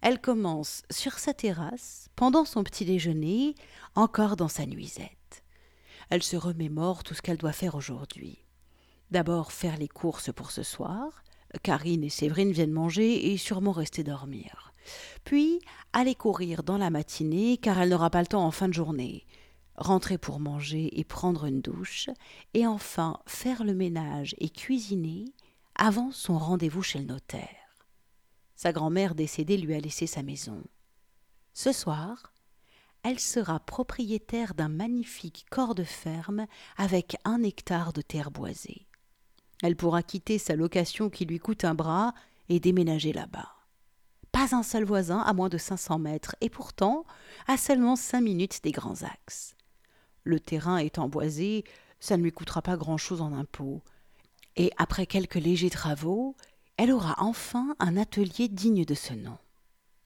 elle 0.00 0.20
commence 0.20 0.84
sur 0.90 1.18
sa 1.18 1.34
terrasse, 1.34 2.08
pendant 2.14 2.44
son 2.44 2.62
petit 2.62 2.84
déjeuner, 2.84 3.56
encore 3.96 4.36
dans 4.36 4.48
sa 4.48 4.64
nuisette. 4.64 5.42
Elle 6.08 6.22
se 6.22 6.36
remémore 6.36 7.02
tout 7.02 7.14
ce 7.14 7.20
qu'elle 7.20 7.36
doit 7.36 7.52
faire 7.52 7.74
aujourd'hui. 7.74 8.44
D'abord 9.10 9.50
faire 9.50 9.76
les 9.76 9.88
courses 9.88 10.32
pour 10.32 10.52
ce 10.52 10.62
soir, 10.62 11.24
Karine 11.62 12.04
et 12.04 12.10
Séverine 12.10 12.52
viennent 12.52 12.72
manger 12.72 13.32
et 13.32 13.36
sûrement 13.36 13.72
rester 13.72 14.04
dormir. 14.04 14.72
Puis 15.24 15.60
aller 15.92 16.14
courir 16.14 16.62
dans 16.62 16.78
la 16.78 16.90
matinée 16.90 17.56
car 17.58 17.78
elle 17.78 17.90
n'aura 17.90 18.10
pas 18.10 18.20
le 18.20 18.26
temps 18.26 18.44
en 18.44 18.50
fin 18.50 18.68
de 18.68 18.74
journée. 18.74 19.26
Rentrer 19.76 20.18
pour 20.18 20.40
manger 20.40 20.98
et 20.98 21.04
prendre 21.04 21.44
une 21.44 21.60
douche. 21.60 22.10
Et 22.54 22.66
enfin 22.66 23.20
faire 23.26 23.64
le 23.64 23.74
ménage 23.74 24.34
et 24.38 24.50
cuisiner 24.50 25.26
avant 25.74 26.10
son 26.10 26.38
rendez-vous 26.38 26.82
chez 26.82 26.98
le 26.98 27.06
notaire. 27.06 27.46
Sa 28.56 28.72
grand-mère 28.72 29.14
décédée 29.14 29.56
lui 29.56 29.74
a 29.74 29.80
laissé 29.80 30.06
sa 30.08 30.24
maison. 30.24 30.64
Ce 31.54 31.70
soir, 31.70 32.32
elle 33.04 33.20
sera 33.20 33.60
propriétaire 33.60 34.54
d'un 34.54 34.68
magnifique 34.68 35.46
corps 35.50 35.76
de 35.76 35.84
ferme 35.84 36.46
avec 36.76 37.16
un 37.24 37.44
hectare 37.44 37.92
de 37.92 38.02
terre 38.02 38.32
boisée. 38.32 38.87
Elle 39.62 39.76
pourra 39.76 40.02
quitter 40.02 40.38
sa 40.38 40.56
location 40.56 41.10
qui 41.10 41.24
lui 41.24 41.38
coûte 41.38 41.64
un 41.64 41.74
bras 41.74 42.14
et 42.48 42.60
déménager 42.60 43.12
là-bas. 43.12 43.52
Pas 44.32 44.54
un 44.54 44.62
seul 44.62 44.84
voisin 44.84 45.20
à 45.20 45.32
moins 45.32 45.48
de 45.48 45.58
500 45.58 45.98
mètres, 45.98 46.36
et 46.40 46.50
pourtant 46.50 47.04
à 47.46 47.56
seulement 47.56 47.96
cinq 47.96 48.20
minutes 48.20 48.60
des 48.62 48.72
grands 48.72 49.02
axes. 49.02 49.56
Le 50.24 50.38
terrain 50.38 50.76
étant 50.76 51.08
boisé, 51.08 51.64
ça 52.00 52.16
ne 52.16 52.22
lui 52.22 52.32
coûtera 52.32 52.62
pas 52.62 52.76
grand-chose 52.76 53.20
en 53.20 53.32
impôts. 53.32 53.82
Et 54.56 54.70
après 54.76 55.06
quelques 55.06 55.36
légers 55.36 55.70
travaux, 55.70 56.36
elle 56.76 56.92
aura 56.92 57.14
enfin 57.18 57.74
un 57.80 57.96
atelier 57.96 58.48
digne 58.48 58.84
de 58.84 58.94
ce 58.94 59.14
nom. 59.14 59.38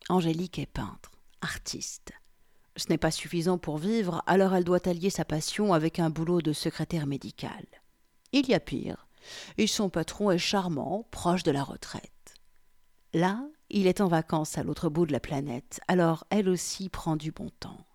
Angélique 0.09 0.59
est 0.59 0.67
peintre, 0.67 1.13
artiste. 1.41 2.13
Ce 2.77 2.87
n'est 2.89 2.99
pas 2.99 3.11
suffisant 3.11 3.59
pour 3.59 3.77
vivre, 3.77 4.23
alors 4.27 4.55
elle 4.55 4.65
doit 4.65 4.89
allier 4.89 5.11
sa 5.11 5.25
passion 5.25 5.75
avec 5.75 5.99
un 5.99 6.09
boulot 6.09 6.41
de 6.41 6.53
secrétaire 6.53 7.07
médical. 7.07 7.67
Il 8.33 8.49
y 8.49 8.55
a 8.55 8.61
pire, 8.61 9.07
et 9.59 9.67
son 9.67 9.91
patron 9.91 10.31
est 10.31 10.39
charmant, 10.39 11.07
proche 11.11 11.43
de 11.43 11.51
la 11.51 11.65
retraite. 11.65 12.35
Là, 13.15 13.47
il 13.69 13.87
est 13.87 14.01
en 14.01 14.09
vacances 14.09 14.59
à 14.59 14.63
l'autre 14.63 14.89
bout 14.89 15.07
de 15.07 15.13
la 15.13 15.21
planète, 15.21 15.81
alors 15.89 16.25
elle 16.31 16.49
aussi 16.49 16.89
prend 16.89 17.17
du 17.17 17.33
bon 17.33 17.51
temps. 17.61 17.87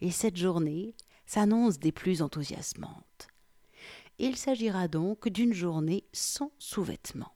Et 0.00 0.10
cette 0.10 0.36
journée 0.36 0.94
s'annonce 1.26 1.78
des 1.78 1.92
plus 1.92 2.22
enthousiasmantes. 2.22 3.28
Il 4.18 4.36
s'agira 4.36 4.88
donc 4.88 5.28
d'une 5.28 5.52
journée 5.52 6.04
sans 6.12 6.52
sous-vêtements. 6.58 7.34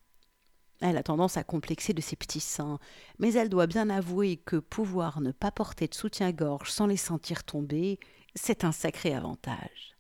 Elle 0.80 0.96
a 0.96 1.02
tendance 1.02 1.36
à 1.36 1.44
complexer 1.44 1.92
de 1.92 2.00
ses 2.00 2.16
petits 2.16 2.40
seins, 2.40 2.78
mais 3.18 3.34
elle 3.34 3.50
doit 3.50 3.66
bien 3.66 3.90
avouer 3.90 4.38
que 4.38 4.56
pouvoir 4.56 5.20
ne 5.20 5.30
pas 5.30 5.50
porter 5.50 5.86
de 5.88 5.94
soutien-gorge 5.94 6.70
sans 6.70 6.86
les 6.86 6.96
sentir 6.96 7.44
tomber, 7.44 7.98
c'est 8.34 8.64
un 8.64 8.72
sacré 8.72 9.14
avantage. 9.14 9.96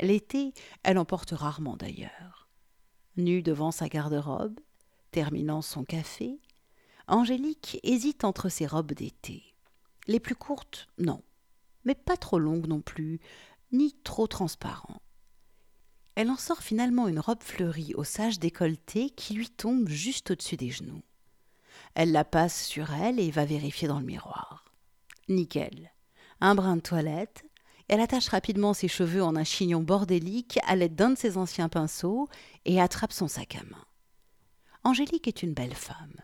L'été, 0.00 0.54
elle 0.82 0.98
en 0.98 1.04
porte 1.04 1.32
rarement 1.32 1.76
d'ailleurs. 1.76 2.43
Nue 3.16 3.42
devant 3.42 3.70
sa 3.70 3.88
garde-robe, 3.88 4.58
terminant 5.10 5.62
son 5.62 5.84
café, 5.84 6.40
Angélique 7.06 7.78
hésite 7.82 8.24
entre 8.24 8.48
ses 8.48 8.66
robes 8.66 8.92
d'été. 8.92 9.42
Les 10.06 10.20
plus 10.20 10.34
courtes, 10.34 10.88
non, 10.98 11.22
mais 11.84 11.94
pas 11.94 12.16
trop 12.16 12.38
longues 12.38 12.66
non 12.66 12.80
plus, 12.80 13.20
ni 13.72 13.92
trop 14.04 14.26
transparentes. 14.26 15.00
Elle 16.14 16.30
en 16.30 16.36
sort 16.36 16.62
finalement 16.62 17.08
une 17.08 17.18
robe 17.18 17.42
fleurie 17.42 17.92
au 17.94 18.04
sage 18.04 18.38
décolleté 18.38 19.10
qui 19.10 19.34
lui 19.34 19.50
tombe 19.50 19.88
juste 19.88 20.30
au-dessus 20.30 20.56
des 20.56 20.70
genoux. 20.70 21.02
Elle 21.94 22.12
la 22.12 22.24
passe 22.24 22.66
sur 22.66 22.92
elle 22.92 23.18
et 23.18 23.30
va 23.30 23.44
vérifier 23.44 23.88
dans 23.88 23.98
le 23.98 24.06
miroir. 24.06 24.64
Nickel. 25.28 25.92
Un 26.40 26.54
brin 26.54 26.76
de 26.76 26.82
toilette. 26.82 27.43
Elle 27.88 28.00
attache 28.00 28.28
rapidement 28.28 28.74
ses 28.74 28.88
cheveux 28.88 29.22
en 29.22 29.36
un 29.36 29.44
chignon 29.44 29.82
bordélique 29.82 30.58
à 30.66 30.76
l'aide 30.76 30.94
d'un 30.94 31.10
de 31.10 31.18
ses 31.18 31.36
anciens 31.36 31.68
pinceaux 31.68 32.28
et 32.64 32.80
attrape 32.80 33.12
son 33.12 33.28
sac 33.28 33.56
à 33.56 33.64
main. 33.64 33.84
Angélique 34.84 35.28
est 35.28 35.42
une 35.42 35.54
belle 35.54 35.74
femme. 35.74 36.16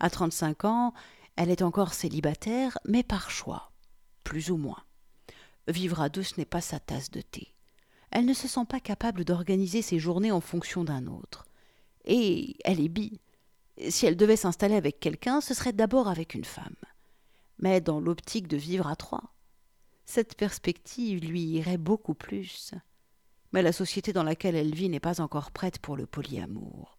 À 0.00 0.10
trente-cinq 0.10 0.64
ans, 0.64 0.94
elle 1.36 1.50
est 1.50 1.62
encore 1.62 1.94
célibataire, 1.94 2.78
mais 2.86 3.02
par 3.02 3.30
choix, 3.30 3.72
plus 4.22 4.50
ou 4.50 4.56
moins. 4.56 4.82
Vivre 5.68 6.00
à 6.00 6.08
deux, 6.08 6.22
ce 6.22 6.34
n'est 6.38 6.44
pas 6.44 6.60
sa 6.60 6.80
tasse 6.80 7.10
de 7.10 7.20
thé 7.20 7.54
elle 8.14 8.26
ne 8.26 8.32
se 8.32 8.48
sent 8.48 8.64
pas 8.66 8.80
capable 8.80 9.24
d'organiser 9.24 9.82
ses 9.82 9.98
journées 9.98 10.30
en 10.30 10.40
fonction 10.40 10.84
d'un 10.84 11.08
autre. 11.08 11.46
Et 12.04 12.56
elle 12.64 12.80
est 12.80 12.88
bi. 12.88 13.20
Si 13.88 14.06
elle 14.06 14.16
devait 14.16 14.36
s'installer 14.36 14.76
avec 14.76 15.00
quelqu'un, 15.00 15.40
ce 15.40 15.52
serait 15.52 15.72
d'abord 15.72 16.06
avec 16.06 16.34
une 16.34 16.44
femme. 16.44 16.76
Mais 17.58 17.80
dans 17.80 17.98
l'optique 17.98 18.46
de 18.46 18.56
vivre 18.56 18.86
à 18.86 18.94
trois. 18.94 19.34
Cette 20.06 20.36
perspective 20.36 21.24
lui 21.24 21.42
irait 21.42 21.78
beaucoup 21.78 22.14
plus. 22.14 22.74
Mais 23.52 23.62
la 23.62 23.72
société 23.72 24.12
dans 24.12 24.22
laquelle 24.22 24.56
elle 24.56 24.74
vit 24.74 24.88
n'est 24.88 25.00
pas 25.00 25.20
encore 25.20 25.50
prête 25.50 25.78
pour 25.78 25.96
le 25.96 26.06
polyamour. 26.06 26.98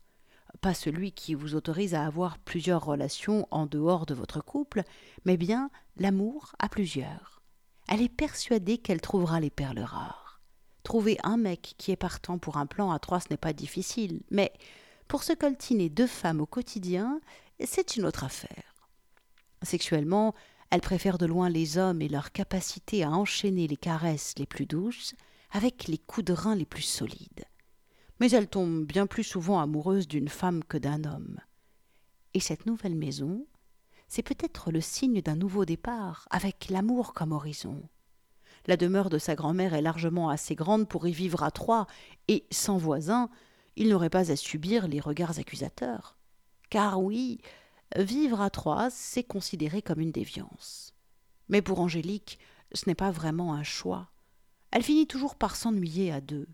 Pas 0.62 0.74
celui 0.74 1.12
qui 1.12 1.34
vous 1.34 1.56
autorise 1.56 1.94
à 1.94 2.06
avoir 2.06 2.38
plusieurs 2.40 2.84
relations 2.84 3.48
en 3.52 3.66
dehors 3.66 4.06
de 4.06 4.14
votre 4.14 4.42
couple, 4.42 4.84
mais 5.26 5.38
bien 5.38 5.70
l'amour 5.98 6.56
à 6.60 6.70
plusieurs. 6.70 7.42
Elle 7.88 8.02
est 8.02 8.10
persuadée 8.10 8.78
qu'elle 8.78 9.02
trouvera 9.02 9.40
les 9.40 9.50
perles 9.50 9.82
rares. 9.82 10.42
Trouver 10.84 11.18
un 11.24 11.38
mec 11.38 11.76
qui 11.78 11.92
est 11.92 11.98
partant 11.98 12.38
pour 12.38 12.58
un 12.58 12.66
plan 12.66 12.92
à 12.92 13.00
trois, 13.00 13.20
ce 13.20 13.28
n'est 13.30 13.38
pas 13.38 13.54
difficile, 13.54 14.22
mais 14.32 14.54
pour 15.08 15.24
se 15.24 15.34
coltiner 15.34 15.90
deux 15.90 16.08
femmes 16.08 16.42
au 16.42 16.46
quotidien, 16.46 17.20
c'est 17.64 17.96
une 17.96 18.06
autre 18.06 18.24
affaire. 18.24 18.76
Sexuellement, 19.62 20.34
elle 20.72 20.82
préfère 20.82 21.18
de 21.18 21.26
loin 21.26 21.50
les 21.50 21.78
hommes 21.78 22.02
et 22.02 22.10
leur 22.10 22.32
capacité 22.32 23.04
à 23.04 23.12
enchaîner 23.12 23.68
les 23.68 23.78
caresses 23.78 24.34
les 24.38 24.46
plus 24.46 24.66
douces 24.66 25.16
avec 25.52 25.88
les 25.88 25.98
coups 25.98 26.26
de 26.26 26.34
rein 26.34 26.56
les 26.56 26.66
plus 26.66 26.82
solides. 26.82 27.46
Mais 28.20 28.32
elle 28.32 28.48
tombe 28.48 28.86
bien 28.86 29.08
plus 29.08 29.24
souvent 29.24 29.60
amoureuse 29.60 30.08
d'une 30.08 30.30
femme 30.30 30.64
que 30.64 30.78
d'un 30.78 31.04
homme. 31.04 31.40
Et 32.34 32.40
cette 32.40 32.66
nouvelle 32.66 32.96
maison, 32.96 33.46
c'est 34.08 34.24
peut-être 34.24 34.72
le 34.72 34.82
signe 34.82 35.22
d'un 35.22 35.36
nouveau 35.36 35.66
départ, 35.66 36.28
avec 36.30 36.70
l'amour 36.70 37.14
comme 37.14 37.32
horizon. 37.32 37.82
La 38.68 38.78
demeure 38.78 39.10
de 39.10 39.18
sa 39.18 39.36
grand-mère 39.36 39.74
est 39.74 39.82
largement 39.82 40.30
assez 40.30 40.56
grande 40.56 40.88
pour 40.88 41.08
y 41.08 41.12
vivre 41.12 41.44
à 41.44 41.52
trois, 41.52 41.88
et 42.28 42.46
sans 42.52 42.78
voisins, 42.78 43.30
il 43.76 43.90
n'aurait 43.90 44.10
pas 44.10 44.32
à 44.32 44.36
subir 44.36 44.88
les 44.88 45.00
regards 45.00 45.38
accusateurs. 45.38 46.18
Car 46.70 47.02
oui, 47.02 47.40
vivre 47.96 48.42
à 48.42 48.50
trois, 48.50 48.90
c'est 48.90 49.24
considéré 49.24 49.82
comme 49.82 50.00
une 50.00 50.12
déviance. 50.12 50.94
Mais 51.50 51.62
pour 51.62 51.80
Angélique, 51.80 52.40
ce 52.74 52.90
n'est 52.90 52.96
pas 52.96 53.12
vraiment 53.12 53.54
un 53.54 53.64
choix. 53.64 54.10
Elle 54.72 54.84
finit 54.84 55.08
toujours 55.08 55.36
par 55.36 55.56
s'ennuyer 55.56 56.12
à 56.12 56.22
deux. 56.22 56.48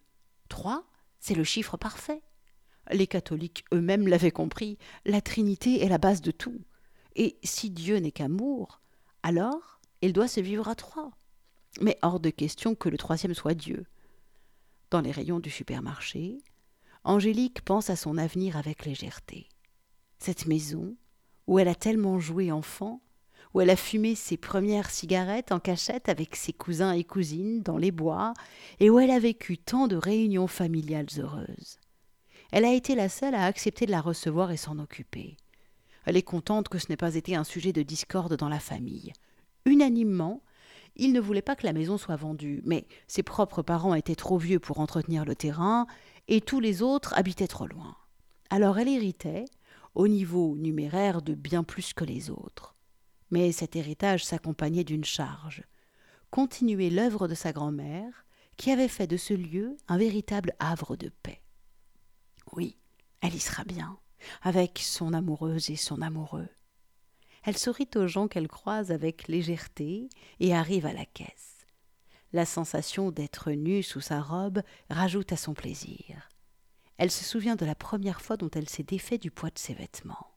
Trois, 0.50 0.84
c'est 1.20 1.36
le 1.36 1.44
chiffre 1.44 1.78
parfait. 1.78 2.22
Les 2.92 3.08
catholiques 3.08 3.66
eux-mêmes 3.74 4.08
l'avaient 4.08 4.32
compris, 4.32 4.78
la 5.06 5.22
Trinité 5.22 5.84
est 5.84 5.90
la 5.90 5.98
base 5.98 6.22
de 6.22 6.32
tout. 6.32 6.62
Et 7.16 7.38
si 7.44 7.70
Dieu 7.70 7.98
n'est 7.98 8.12
qu'amour, 8.12 8.82
alors 9.24 9.80
il 10.02 10.14
doit 10.14 10.28
se 10.28 10.42
vivre 10.42 10.68
à 10.68 10.76
trois 10.76 11.12
mais 11.80 11.98
hors 12.02 12.20
de 12.20 12.30
question 12.30 12.76
que 12.76 12.90
le 12.90 12.98
troisième 12.98 13.34
soit 13.34 13.54
Dieu. 13.54 13.86
Dans 14.90 15.02
les 15.02 15.12
rayons 15.12 15.40
du 15.40 15.50
supermarché, 15.50 16.40
Angélique 17.04 17.62
pense 17.62 17.90
à 17.90 17.96
son 17.96 18.18
avenir 18.18 18.58
avec 18.58 18.86
légèreté. 18.86 19.48
Cette 20.20 20.48
maison, 20.48 20.96
où 21.52 21.60
elle 21.60 21.68
a 21.68 21.76
tellement 21.76 22.18
joué 22.18 22.50
enfant, 22.50 23.02
où 23.54 23.60
elle 23.60 23.72
a 23.72 23.76
fumé 23.76 24.16
ses 24.16 24.38
premières 24.38 24.90
cigarettes 24.90 25.52
en 25.52 25.60
cachette 25.60 26.08
avec 26.08 26.38
ses 26.38 26.54
cousins 26.54 26.94
et 26.94 27.04
cousines 27.04 27.62
dans 27.62 27.78
les 27.78 27.92
bois, 27.92 28.34
et 28.80 28.90
où 28.90 29.00
elle 29.00 29.12
a 29.12 29.20
vécu 29.20 29.58
tant 29.58 29.90
de 29.90 29.98
réunions 29.98 30.48
familiales 30.48 31.10
heureuses. 31.18 31.78
Elle 32.54 32.64
a 32.64 32.72
été 32.72 32.96
la 32.96 33.10
seule 33.10 33.36
à 33.36 33.44
accepter 33.44 33.86
de 33.86 33.92
la 33.92 34.00
recevoir 34.00 34.52
et 34.52 34.56
s'en 34.56 34.80
occuper. 34.80 35.36
Elle 36.06 36.16
est 36.16 36.22
contente 36.22 36.70
que 36.70 36.78
ce 36.78 36.86
n'ait 36.88 36.96
pas 36.96 37.16
été 37.16 37.36
un 37.36 37.44
sujet 37.44 37.74
de 37.74 37.84
discorde 37.84 38.38
dans 38.38 38.48
la 38.48 38.62
famille. 38.62 39.12
Unanimement, 39.66 40.44
il 40.96 41.12
ne 41.12 41.20
voulait 41.20 41.42
pas 41.42 41.58
que 41.58 41.68
la 41.68 41.74
maison 41.74 41.98
soit 41.98 42.16
vendue, 42.16 42.62
mais 42.64 42.88
ses 43.08 43.24
propres 43.24 43.62
parents 43.62 43.94
étaient 43.94 44.16
trop 44.16 44.38
vieux 44.38 44.62
pour 44.62 44.80
entretenir 44.80 45.26
le 45.26 45.36
terrain, 45.36 45.86
et 46.30 46.40
tous 46.40 46.62
les 46.62 46.82
autres 46.82 47.14
habitaient 47.18 47.48
trop 47.48 47.68
loin. 47.68 47.98
Alors 48.50 48.80
elle 48.80 48.88
héritait, 48.88 49.44
au 49.96 50.08
niveau 50.08 50.56
numéraire, 50.58 51.22
de 51.22 51.34
bien 51.34 51.64
plus 51.64 51.94
que 51.94 52.04
les 52.04 52.30
autres. 52.30 52.76
Mais 53.30 53.52
cet 53.52 53.76
héritage 53.76 54.26
s'accompagnait 54.26 54.84
d'une 54.84 55.06
charge 55.06 55.64
continuer 56.30 56.90
l'œuvre 56.90 57.28
de 57.28 57.36
sa 57.36 57.52
grand-mère, 57.52 58.26
qui 58.56 58.72
avait 58.72 58.88
fait 58.88 59.08
de 59.08 59.18
ce 59.18 59.34
lieu 59.34 59.76
un 59.90 59.98
véritable 59.98 60.54
havre 60.60 60.96
de 60.96 61.10
paix. 61.10 61.42
Oui, 62.54 62.78
elle 63.20 63.36
y 63.36 63.40
sera 63.40 63.66
bien, 63.66 64.00
avec 64.42 64.80
son 64.80 65.14
amoureuse 65.14 65.70
et 65.70 65.76
son 65.76 66.02
amoureux 66.02 66.48
elle 67.44 67.58
sourit 67.58 67.90
aux 67.96 68.08
gens 68.08 68.28
qu'elle 68.28 68.48
croise 68.48 68.92
avec 68.92 69.28
légèreté 69.28 70.10
et 70.40 70.54
arrive 70.54 70.86
à 70.86 70.94
la 70.94 71.06
caisse. 71.06 71.66
La 72.34 72.46
sensation 72.46 73.12
d'être 73.12 73.52
nue 73.52 73.84
sous 73.84 74.02
sa 74.02 74.22
robe 74.22 74.62
rajoute 74.90 75.34
à 75.34 75.38
son 75.38 75.54
plaisir. 75.54 76.30
Elle 77.02 77.10
se 77.10 77.24
souvient 77.24 77.56
de 77.56 77.66
la 77.66 77.74
première 77.74 78.22
fois 78.22 78.38
dont 78.38 78.52
elle 78.52 78.70
s'est 78.70 78.84
défait 78.84 79.18
du 79.18 79.32
poids 79.32 79.50
de 79.50 79.58
ses 79.58 79.74
vêtements. 79.74 80.36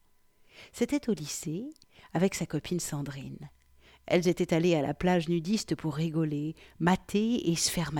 C'était 0.72 1.10
au 1.10 1.12
lycée, 1.12 1.68
avec 2.14 2.34
sa 2.34 2.46
copine 2.46 2.80
Sandrine. 2.80 3.50
Elles 4.06 4.28
étaient 4.28 4.54
allées 4.54 4.74
à 4.74 4.80
la 4.80 4.94
plage 4.94 5.28
nudiste 5.28 5.74
pour 5.74 5.94
rigoler, 5.94 6.56
mater 6.78 7.50
et 7.50 7.54
se 7.54 7.70
faire. 7.70 7.92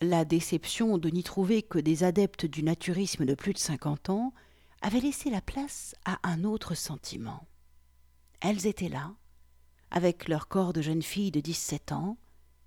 La 0.00 0.24
déception 0.24 0.96
de 0.96 1.10
n'y 1.10 1.22
trouver 1.22 1.60
que 1.60 1.78
des 1.78 2.02
adeptes 2.02 2.46
du 2.46 2.62
naturisme 2.62 3.26
de 3.26 3.34
plus 3.34 3.52
de 3.52 3.58
cinquante 3.58 4.08
ans 4.08 4.32
avait 4.80 5.00
laissé 5.00 5.28
la 5.28 5.42
place 5.42 5.94
à 6.06 6.18
un 6.22 6.44
autre 6.44 6.74
sentiment. 6.74 7.46
Elles 8.40 8.66
étaient 8.66 8.88
là, 8.88 9.12
avec 9.90 10.28
leur 10.28 10.48
corps 10.48 10.72
de 10.72 10.80
jeune 10.80 11.02
fille 11.02 11.30
de 11.30 11.40
dix-sept 11.40 11.92
ans, 11.92 12.16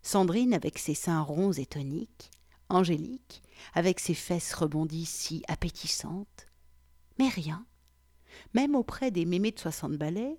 Sandrine 0.04 0.54
avec 0.54 0.78
ses 0.78 0.94
seins 0.94 1.22
ronds 1.22 1.54
et 1.54 1.66
toniques, 1.66 2.30
Angélique 2.70 3.42
avec 3.74 4.00
ses 4.00 4.14
fesses 4.14 4.54
rebondies 4.54 5.06
si 5.06 5.44
appétissantes. 5.48 6.48
Mais 7.20 7.30
rien. 7.30 7.66
Même 8.54 8.76
auprès 8.76 9.12
des 9.12 9.26
mémés 9.26 9.52
de 9.52 9.60
soixante 9.60 9.98
balais, 9.98 10.38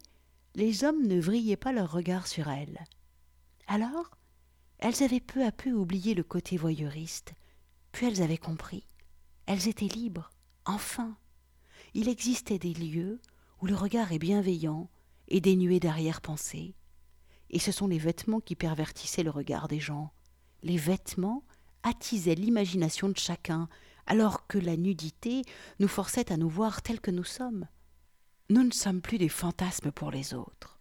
les 0.55 0.85
hommes 0.85 1.07
ne 1.07 1.21
vrillaient 1.21 1.57
pas 1.57 1.73
leur 1.73 1.93
regard 1.93 2.26
sur 2.26 2.49
elles. 2.49 2.85
Alors, 3.67 4.11
elles 4.79 5.02
avaient 5.02 5.21
peu 5.21 5.45
à 5.45 5.52
peu 5.52 5.73
oublié 5.73 6.14
le 6.14 6.25
côté 6.25 6.57
voyeuriste, 6.57 7.35
puis 7.93 8.07
elles 8.07 8.23
avaient 8.23 8.38
compris. 8.38 8.87
Elles 9.47 9.69
étaient 9.69 9.87
libres, 9.87 10.31
enfin. 10.64 11.17
Il 11.95 12.09
existait 12.09 12.59
des 12.59 12.75
lieux 12.75 13.21
où 13.61 13.67
le 13.67 13.75
regard 13.75 14.12
est 14.12 14.19
bienveillant, 14.19 14.91
et 15.29 15.41
dénué 15.41 15.81
d'arrière-pensée. 15.81 16.75
Et 17.50 17.59
ce 17.59 17.73
sont 17.73 17.87
les 17.87 17.99
vêtements 17.99 18.41
qui 18.41 18.57
pervertissaient 18.57 19.23
le 19.23 19.31
regard 19.31 19.69
des 19.69 19.81
gens. 19.81 20.12
Les 20.62 20.76
vêtements 20.76 21.45
attisaient 21.83 22.35
l'imagination 22.35 23.09
de 23.09 23.19
chacun, 23.19 23.69
alors 24.07 24.47
que 24.47 24.59
la 24.59 24.77
nudité 24.77 25.43
nous 25.79 25.89
forçait 25.89 26.33
à 26.33 26.37
nous 26.37 26.49
voir 26.49 26.83
tels 26.83 27.01
que 27.01 27.11
nous 27.11 27.25
sommes. 27.25 27.67
Nous 28.51 28.62
ne 28.62 28.73
sommes 28.73 29.01
plus 29.01 29.19
des 29.19 29.29
fantasmes 29.29 29.93
pour 29.93 30.11
les 30.11 30.35
autres. 30.35 30.81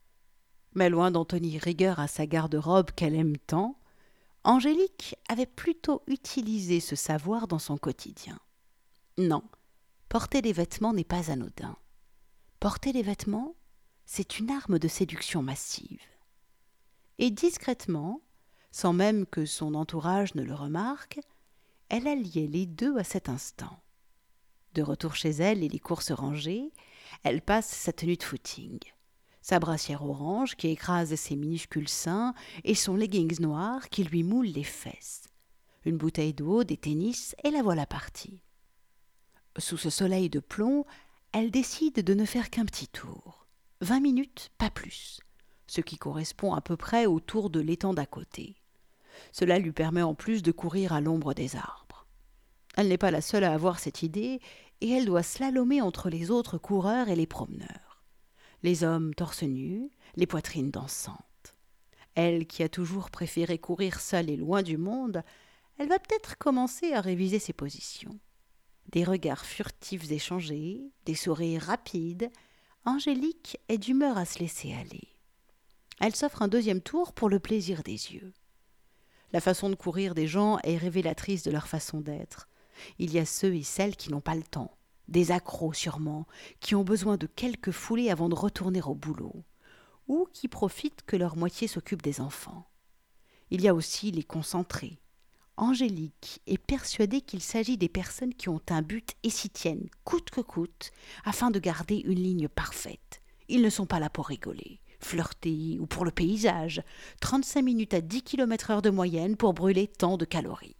Mais 0.73 0.89
loin 0.89 1.11
d'en 1.11 1.25
tenir 1.25 1.61
rigueur 1.61 1.99
à 1.99 2.07
sa 2.07 2.25
garde-robe 2.25 2.91
qu'elle 2.91 3.15
aime 3.15 3.37
tant, 3.37 3.77
Angélique 4.43 5.15
avait 5.29 5.45
plutôt 5.45 6.01
utilisé 6.07 6.79
ce 6.79 6.95
savoir 6.95 7.47
dans 7.47 7.59
son 7.59 7.77
quotidien. 7.77 8.39
Non, 9.17 9.43
porter 10.09 10.41
des 10.41 10.53
vêtements 10.53 10.93
n'est 10.93 11.03
pas 11.03 11.31
anodin. 11.31 11.75
Porter 12.59 12.93
des 12.93 13.03
vêtements, 13.03 13.55
c'est 14.05 14.39
une 14.39 14.49
arme 14.49 14.79
de 14.79 14.87
séduction 14.87 15.43
massive. 15.43 16.01
Et 17.19 17.29
discrètement, 17.29 18.21
sans 18.71 18.93
même 18.93 19.25
que 19.25 19.45
son 19.45 19.75
entourage 19.75 20.35
ne 20.35 20.43
le 20.43 20.53
remarque, 20.53 21.19
elle 21.89 22.07
alliait 22.07 22.47
les 22.47 22.65
deux 22.65 22.97
à 22.97 23.03
cet 23.03 23.29
instant. 23.29 23.79
De 24.73 24.81
retour 24.81 25.15
chez 25.15 25.31
elle 25.31 25.63
et 25.63 25.67
les 25.67 25.79
courses 25.79 26.11
rangées, 26.11 26.71
elle 27.23 27.41
passe 27.41 27.67
sa 27.67 27.91
tenue 27.91 28.15
de 28.15 28.23
footing, 28.23 28.79
sa 29.41 29.59
brassière 29.59 30.05
orange 30.05 30.55
qui 30.55 30.69
écrase 30.69 31.13
ses 31.15 31.35
minuscules 31.35 31.89
seins 31.89 32.33
et 32.63 32.75
son 32.75 32.95
leggings 32.95 33.41
noir 33.41 33.89
qui 33.89 34.05
lui 34.05 34.23
moule 34.23 34.47
les 34.47 34.63
fesses. 34.63 35.27
Une 35.83 35.97
bouteille 35.97 36.33
d'eau, 36.33 36.63
des 36.63 36.77
tennis, 36.77 37.35
et 37.43 37.49
la 37.49 37.63
voilà 37.63 37.85
partie. 37.85 38.43
Sous 39.57 39.77
ce 39.77 39.89
soleil 39.89 40.29
de 40.29 40.39
plomb, 40.39 40.85
elle 41.33 41.51
décide 41.51 41.95
de 41.95 42.13
ne 42.13 42.23
faire 42.23 42.49
qu'un 42.49 42.65
petit 42.65 42.87
tour. 42.87 43.47
Vingt 43.81 43.99
minutes, 43.99 44.51
pas 44.57 44.69
plus, 44.69 45.19
ce 45.67 45.81
qui 45.81 45.97
correspond 45.97 46.53
à 46.53 46.61
peu 46.61 46.77
près 46.77 47.07
au 47.07 47.19
tour 47.19 47.49
de 47.49 47.59
l'étang 47.59 47.93
d'à 47.93 48.05
côté. 48.05 48.60
Cela 49.31 49.59
lui 49.59 49.71
permet 49.71 50.01
en 50.01 50.13
plus 50.13 50.43
de 50.43 50.51
courir 50.51 50.93
à 50.93 51.01
l'ombre 51.01 51.33
des 51.33 51.55
arbres. 51.55 52.07
Elle 52.77 52.87
n'est 52.87 52.97
pas 52.97 53.11
la 53.11 53.21
seule 53.21 53.43
à 53.43 53.53
avoir 53.53 53.79
cette 53.79 54.03
idée, 54.03 54.39
et 54.81 54.89
elle 54.89 55.05
doit 55.05 55.23
slalomer 55.23 55.81
entre 55.81 56.09
les 56.09 56.31
autres 56.31 56.57
coureurs 56.57 57.09
et 57.09 57.15
les 57.15 57.27
promeneurs. 57.27 58.03
Les 58.63 58.83
hommes 58.83 59.13
torse 59.13 59.43
nus, 59.43 59.89
les 60.15 60.27
poitrines 60.27 60.71
dansantes. 60.71 61.17
Elle, 62.15 62.45
qui 62.45 62.63
a 62.63 62.69
toujours 62.69 63.09
préféré 63.09 63.57
courir 63.57 63.99
seule 63.99 64.29
et 64.29 64.37
loin 64.37 64.63
du 64.63 64.77
monde, 64.77 65.23
elle 65.77 65.87
va 65.87 65.99
peut-être 65.99 66.37
commencer 66.37 66.93
à 66.93 67.01
réviser 67.01 67.39
ses 67.39 67.53
positions. 67.53 68.19
Des 68.91 69.03
regards 69.03 69.45
furtifs 69.45 70.11
échangés, 70.11 70.81
des 71.05 71.15
sourires 71.15 71.63
rapides, 71.63 72.29
Angélique 72.83 73.57
est 73.69 73.77
d'humeur 73.77 74.17
à 74.17 74.25
se 74.25 74.39
laisser 74.39 74.73
aller. 74.73 75.07
Elle 75.99 76.15
s'offre 76.15 76.41
un 76.41 76.47
deuxième 76.47 76.81
tour 76.81 77.13
pour 77.13 77.29
le 77.29 77.39
plaisir 77.39 77.83
des 77.83 77.91
yeux. 77.91 78.33
La 79.33 79.39
façon 79.39 79.69
de 79.69 79.75
courir 79.75 80.13
des 80.13 80.27
gens 80.27 80.59
est 80.63 80.77
révélatrice 80.77 81.43
de 81.43 81.51
leur 81.51 81.67
façon 81.67 82.01
d'être. 82.01 82.49
Il 82.99 83.13
y 83.13 83.19
a 83.19 83.25
ceux 83.25 83.55
et 83.55 83.63
celles 83.63 83.95
qui 83.95 84.11
n'ont 84.11 84.21
pas 84.21 84.35
le 84.35 84.43
temps, 84.43 84.75
des 85.07 85.31
accros 85.31 85.73
sûrement, 85.73 86.27
qui 86.59 86.75
ont 86.75 86.83
besoin 86.83 87.17
de 87.17 87.27
quelques 87.27 87.71
foulées 87.71 88.09
avant 88.09 88.27
de 88.27 88.35
retourner 88.35 88.81
au 88.81 88.95
boulot, 88.95 89.43
ou 90.07 90.27
qui 90.33 90.47
profitent 90.47 91.03
que 91.05 91.15
leur 91.15 91.37
moitié 91.37 91.67
s'occupe 91.67 92.01
des 92.01 92.19
enfants. 92.19 92.67
Il 93.51 93.61
y 93.61 93.67
a 93.67 93.75
aussi 93.75 94.11
les 94.11 94.23
concentrés. 94.23 94.99
Angélique 95.57 96.41
est 96.47 96.57
persuadée 96.57 97.21
qu'il 97.21 97.41
s'agit 97.41 97.77
des 97.77 97.89
personnes 97.89 98.33
qui 98.33 98.49
ont 98.49 98.61
un 98.69 98.81
but 98.81 99.15
et 99.23 99.29
s'y 99.29 99.49
tiennent, 99.49 99.89
coûte 100.03 100.29
que 100.29 100.41
coûte, 100.41 100.91
afin 101.23 101.51
de 101.51 101.59
garder 101.59 101.97
une 101.97 102.21
ligne 102.21 102.47
parfaite. 102.47 103.21
Ils 103.47 103.61
ne 103.61 103.69
sont 103.69 103.85
pas 103.85 103.99
là 103.99 104.09
pour 104.09 104.27
rigoler 104.27 104.81
flirter 105.05 105.77
ou 105.79 105.85
pour 105.85 106.05
le 106.05 106.11
paysage, 106.11 106.81
35 107.21 107.61
minutes 107.61 107.93
à 107.93 108.01
10 108.01 108.23
km 108.23 108.71
heure 108.71 108.81
de 108.81 108.89
moyenne 108.89 109.37
pour 109.37 109.53
brûler 109.53 109.87
tant 109.87 110.17
de 110.17 110.25
calories. 110.25 110.75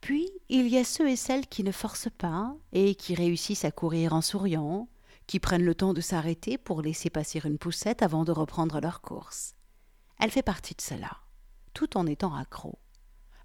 Puis 0.00 0.30
il 0.48 0.68
y 0.68 0.78
a 0.78 0.84
ceux 0.84 1.08
et 1.08 1.16
celles 1.16 1.46
qui 1.46 1.64
ne 1.64 1.72
forcent 1.72 2.10
pas 2.18 2.54
et 2.72 2.94
qui 2.94 3.14
réussissent 3.14 3.64
à 3.64 3.70
courir 3.70 4.12
en 4.12 4.22
souriant, 4.22 4.88
qui 5.26 5.40
prennent 5.40 5.64
le 5.64 5.74
temps 5.74 5.92
de 5.92 6.00
s'arrêter 6.00 6.56
pour 6.56 6.82
laisser 6.82 7.10
passer 7.10 7.40
une 7.44 7.58
poussette 7.58 8.02
avant 8.02 8.24
de 8.24 8.32
reprendre 8.32 8.80
leur 8.80 9.00
course. 9.00 9.54
Elle 10.18 10.30
fait 10.30 10.42
partie 10.42 10.74
de 10.74 10.80
cela, 10.80 11.10
tout 11.74 11.96
en 11.96 12.06
étant 12.06 12.34
accro. 12.34 12.78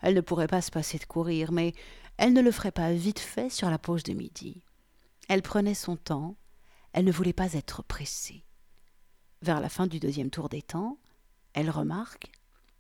Elle 0.02 0.16
ne 0.16 0.22
pourrait 0.22 0.48
pas 0.48 0.62
se 0.62 0.72
passer 0.72 0.98
de 0.98 1.06
courir, 1.06 1.52
mais 1.52 1.74
elle 2.18 2.34
ne 2.34 2.42
le 2.42 2.52
ferait 2.52 2.72
pas 2.72 2.92
vite 2.94 3.20
fait 3.20 3.50
sur 3.50 3.70
la 3.70 3.80
pause 3.80 4.04
de 4.04 4.14
midi. 4.14 4.64
Elle 5.30 5.42
prenait 5.42 5.74
son 5.74 5.96
temps, 5.96 6.36
elle 6.94 7.06
ne 7.06 7.12
voulait 7.12 7.34
pas 7.34 7.54
être 7.54 7.84
pressée. 7.84 8.46
Vers 9.44 9.60
la 9.60 9.68
fin 9.68 9.88
du 9.88 10.00
deuxième 10.00 10.30
tour 10.30 10.48
des 10.48 10.62
temps, 10.62 10.98
elle 11.52 11.70
remarque, 11.70 12.32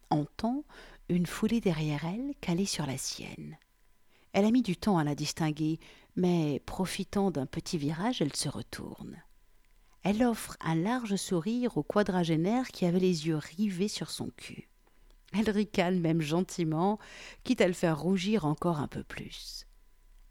entend, 0.09 0.63
une 1.09 1.25
foulée 1.25 1.59
derrière 1.59 2.05
elle 2.05 2.33
calée 2.39 2.65
sur 2.65 2.85
la 2.85 2.97
sienne. 2.97 3.57
Elle 4.31 4.45
a 4.45 4.51
mis 4.51 4.61
du 4.61 4.77
temps 4.77 4.97
à 4.97 5.03
la 5.03 5.13
distinguer, 5.13 5.77
mais 6.15 6.61
profitant 6.65 7.31
d'un 7.31 7.45
petit 7.45 7.77
virage, 7.77 8.21
elle 8.21 8.33
se 8.33 8.47
retourne. 8.47 9.21
Elle 10.03 10.23
offre 10.23 10.55
un 10.61 10.75
large 10.75 11.17
sourire 11.17 11.75
au 11.75 11.83
quadragénaire 11.83 12.69
qui 12.69 12.85
avait 12.85 12.97
les 12.97 13.27
yeux 13.27 13.35
rivés 13.57 13.89
sur 13.89 14.09
son 14.09 14.29
cul. 14.37 14.69
Elle 15.33 15.49
ricane 15.49 15.99
même 15.99 16.21
gentiment, 16.21 16.97
quitte 17.43 17.59
à 17.59 17.67
le 17.67 17.73
faire 17.73 17.99
rougir 17.99 18.45
encore 18.45 18.79
un 18.79 18.87
peu 18.87 19.03
plus. 19.03 19.67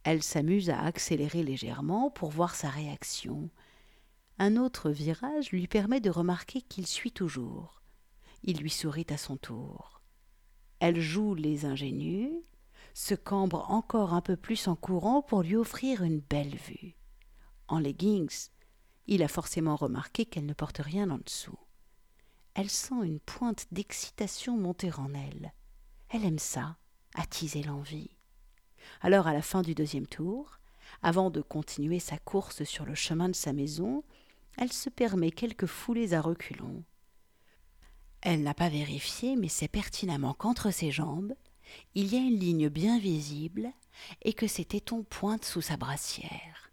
Elle 0.03 0.23
s'amuse 0.23 0.71
à 0.71 0.81
accélérer 0.81 1.43
légèrement 1.43 2.11
pour 2.11 2.31
voir 2.31 2.55
sa 2.55 2.71
réaction, 2.71 3.51
un 4.43 4.57
autre 4.57 4.91
virage 4.91 5.53
lui 5.53 5.69
permet 5.69 6.01
de 6.01 6.11
remarquer 6.11 6.63
qu'il 6.63 6.89
suit 6.89 7.13
toujours. 7.13 7.81
Il 8.43 8.59
lui 8.59 8.71
sourit 8.71 9.07
à 9.11 9.17
son 9.17 9.37
tour. 9.37 10.03
Elle 10.81 11.01
joue 11.01 11.37
les 11.37 11.65
ingénues, 11.65 12.43
se 12.93 13.15
cambre 13.15 13.71
encore 13.71 14.15
un 14.15 14.21
peu 14.21 14.35
plus 14.35 14.67
en 14.67 14.75
courant 14.75 15.23
pour 15.23 15.45
lui 15.45 15.55
offrir 15.55 16.03
une 16.03 16.19
belle 16.19 16.57
vue. 16.57 16.97
En 17.69 17.79
leggings, 17.79 18.49
il 19.07 19.23
a 19.23 19.29
forcément 19.29 19.77
remarqué 19.77 20.27
qu'elle 20.27 20.47
ne 20.47 20.55
porte 20.55 20.79
rien 20.79 21.09
en 21.11 21.19
dessous. 21.19 21.61
Elle 22.55 22.69
sent 22.69 23.01
une 23.05 23.21
pointe 23.21 23.67
d'excitation 23.71 24.57
monter 24.57 24.91
en 24.93 25.15
elle. 25.15 25.53
Elle 26.09 26.25
aime 26.25 26.41
ça, 26.41 26.79
attiser 27.15 27.63
l'envie. 27.63 28.19
Alors, 29.03 29.29
à 29.29 29.35
la 29.35 29.43
fin 29.43 29.63
du 29.63 29.77
deuxième 29.77 30.09
tour, 30.09 30.59
avant 31.01 31.31
de 31.31 31.41
continuer 31.41 32.01
sa 32.01 32.19
course 32.19 32.65
sur 32.65 32.85
le 32.85 32.97
chemin 32.97 33.29
de 33.29 33.37
sa 33.37 33.53
maison, 33.53 34.03
elle 34.59 34.73
se 34.73 34.91
permet 34.91 35.31
quelques 35.31 35.67
foulées 35.67 36.15
à 36.15 36.21
reculons. 36.21 36.85
Elle 38.21 38.43
n'a 38.43 38.55
pas 38.55 38.69
vérifié, 38.69 39.37
mais 39.37 39.49
c'est 39.49 39.69
pertinemment 39.69 40.35
qu'entre 40.35 40.71
ses 40.71 40.91
jambes, 40.91 41.35
il 41.95 42.13
y 42.13 42.17
a 42.17 42.21
une 42.21 42.39
ligne 42.39 42.69
bien 42.69 42.99
visible 42.99 43.73
et 44.23 44.33
que 44.33 44.47
ses 44.47 44.65
tétons 44.65 45.05
pointent 45.05 45.45
sous 45.45 45.63
sa 45.63 45.77
brassière. 45.77 46.71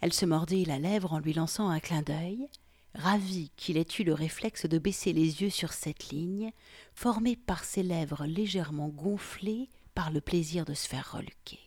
Elle 0.00 0.12
se 0.12 0.24
mordit 0.24 0.64
la 0.64 0.78
lèvre 0.78 1.12
en 1.12 1.18
lui 1.18 1.34
lançant 1.34 1.68
un 1.68 1.80
clin 1.80 2.02
d'œil, 2.02 2.48
ravie 2.94 3.50
qu'il 3.56 3.76
ait 3.76 3.86
eu 3.98 4.04
le 4.04 4.14
réflexe 4.14 4.66
de 4.66 4.78
baisser 4.78 5.12
les 5.12 5.42
yeux 5.42 5.50
sur 5.50 5.72
cette 5.72 6.08
ligne, 6.08 6.52
formée 6.94 7.36
par 7.36 7.64
ses 7.64 7.82
lèvres 7.82 8.24
légèrement 8.24 8.88
gonflées 8.88 9.68
par 9.94 10.10
le 10.10 10.20
plaisir 10.20 10.64
de 10.64 10.74
se 10.74 10.88
faire 10.88 11.12
reluquer. 11.12 11.60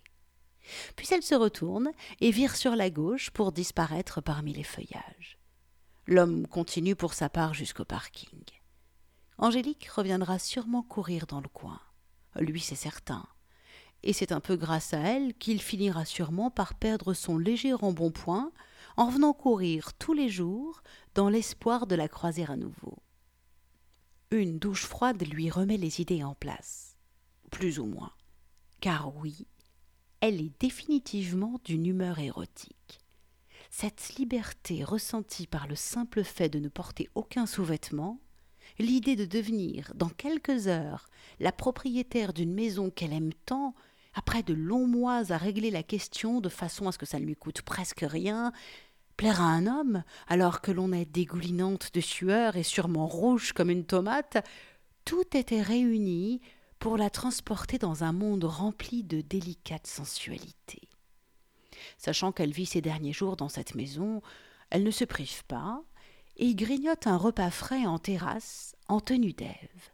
Puis 0.95 1.07
elle 1.11 1.23
se 1.23 1.35
retourne 1.35 1.91
et 2.21 2.31
vire 2.31 2.55
sur 2.55 2.75
la 2.75 2.89
gauche 2.89 3.29
pour 3.31 3.51
disparaître 3.51 4.21
parmi 4.21 4.53
les 4.53 4.63
feuillages. 4.63 5.32
L'homme 6.05 6.47
continue 6.47 6.95
pour 6.95 7.13
sa 7.13 7.29
part 7.29 7.53
jusqu'au 7.53 7.85
parking. 7.85 8.43
Angélique 9.37 9.87
reviendra 9.87 10.37
sûrement 10.37 10.83
courir 10.83 11.27
dans 11.27 11.41
le 11.41 11.47
coin. 11.47 11.79
Lui, 12.35 12.59
c'est 12.59 12.75
certain. 12.75 13.25
Et 14.03 14.11
c'est 14.11 14.33
un 14.33 14.41
peu 14.41 14.57
grâce 14.57 14.93
à 14.93 14.99
elle 14.99 15.33
qu'il 15.33 15.61
finira 15.61 16.03
sûrement 16.03 16.51
par 16.51 16.75
perdre 16.75 17.13
son 17.13 17.37
léger 17.37 17.73
embonpoint 17.73 18.51
en 18.97 19.09
venant 19.09 19.33
courir 19.33 19.93
tous 19.93 20.13
les 20.13 20.29
jours 20.29 20.83
dans 21.15 21.29
l'espoir 21.29 21.87
de 21.87 21.95
la 21.95 22.09
croiser 22.09 22.45
à 22.49 22.57
nouveau. 22.57 22.97
Une 24.31 24.59
douche 24.59 24.85
froide 24.85 25.25
lui 25.25 25.49
remet 25.49 25.77
les 25.77 26.01
idées 26.01 26.23
en 26.23 26.35
place. 26.35 26.97
Plus 27.49 27.79
ou 27.79 27.85
moins. 27.85 28.11
Car 28.81 29.15
oui, 29.15 29.47
elle 30.19 30.41
est 30.41 30.59
définitivement 30.59 31.59
d'une 31.63 31.85
humeur 31.85 32.19
érotique. 32.19 33.02
Cette 33.75 34.17
liberté 34.19 34.83
ressentie 34.83 35.47
par 35.47 35.67
le 35.67 35.73
simple 35.73 36.23
fait 36.23 36.47
de 36.47 36.59
ne 36.59 36.69
porter 36.69 37.09
aucun 37.15 37.47
sous-vêtement, 37.47 38.19
l'idée 38.77 39.15
de 39.15 39.25
devenir, 39.25 39.91
dans 39.95 40.09
quelques 40.09 40.67
heures, 40.67 41.09
la 41.39 41.51
propriétaire 41.51 42.33
d'une 42.33 42.53
maison 42.53 42.91
qu'elle 42.91 43.13
aime 43.13 43.33
tant, 43.47 43.73
après 44.13 44.43
de 44.43 44.53
longs 44.53 44.85
mois 44.85 45.31
à 45.31 45.37
régler 45.37 45.71
la 45.71 45.81
question 45.81 46.39
de 46.39 46.49
façon 46.49 46.87
à 46.87 46.91
ce 46.91 46.99
que 46.99 47.07
ça 47.07 47.19
ne 47.19 47.25
lui 47.25 47.35
coûte 47.35 47.63
presque 47.63 48.05
rien, 48.07 48.53
plaire 49.17 49.41
à 49.41 49.45
un 49.45 49.65
homme, 49.65 50.03
alors 50.27 50.61
que 50.61 50.71
l'on 50.71 50.93
est 50.93 51.11
dégoulinante 51.11 51.95
de 51.95 51.99
sueur 51.99 52.55
et 52.55 52.63
sûrement 52.63 53.07
rouge 53.07 53.53
comme 53.53 53.71
une 53.71 53.85
tomate, 53.85 54.37
tout 55.03 55.35
était 55.35 55.63
réuni 55.63 56.41
pour 56.77 56.95
la 56.95 57.09
transporter 57.09 57.79
dans 57.79 58.03
un 58.03 58.11
monde 58.11 58.43
rempli 58.43 59.03
de 59.03 59.21
délicate 59.21 59.87
sensualité. 59.87 60.92
Sachant 62.03 62.33
qu'elle 62.33 62.51
vit 62.51 62.65
ses 62.65 62.81
derniers 62.81 63.13
jours 63.13 63.37
dans 63.37 63.47
cette 63.47 63.75
maison, 63.75 64.21
elle 64.69 64.83
ne 64.83 64.91
se 64.91 65.05
prive 65.05 65.45
pas 65.45 65.81
et 66.35 66.53
grignote 66.53 67.07
un 67.07 67.15
repas 67.15 67.49
frais 67.49 67.85
en 67.85 67.97
terrasse, 67.97 68.75
en 68.89 68.99
tenue 68.99 69.31
d'Ève. 69.31 69.91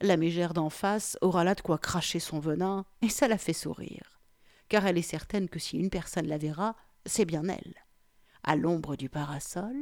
La 0.00 0.16
mégère 0.16 0.54
d'en 0.54 0.70
face 0.70 1.18
aura 1.20 1.44
là 1.44 1.54
de 1.54 1.60
quoi 1.60 1.76
cracher 1.76 2.20
son 2.20 2.40
venin, 2.40 2.86
et 3.02 3.10
ça 3.10 3.28
la 3.28 3.36
fait 3.36 3.52
sourire. 3.52 4.22
car 4.70 4.86
elle 4.86 4.96
est 4.96 5.02
certaine 5.02 5.50
que 5.50 5.58
si 5.58 5.76
une 5.76 5.90
personne 5.90 6.26
la 6.26 6.38
verra, 6.38 6.74
c'est 7.04 7.26
bien 7.26 7.46
elle. 7.46 7.74
À 8.44 8.56
l'ombre 8.56 8.96
du 8.96 9.10
parasol, 9.10 9.76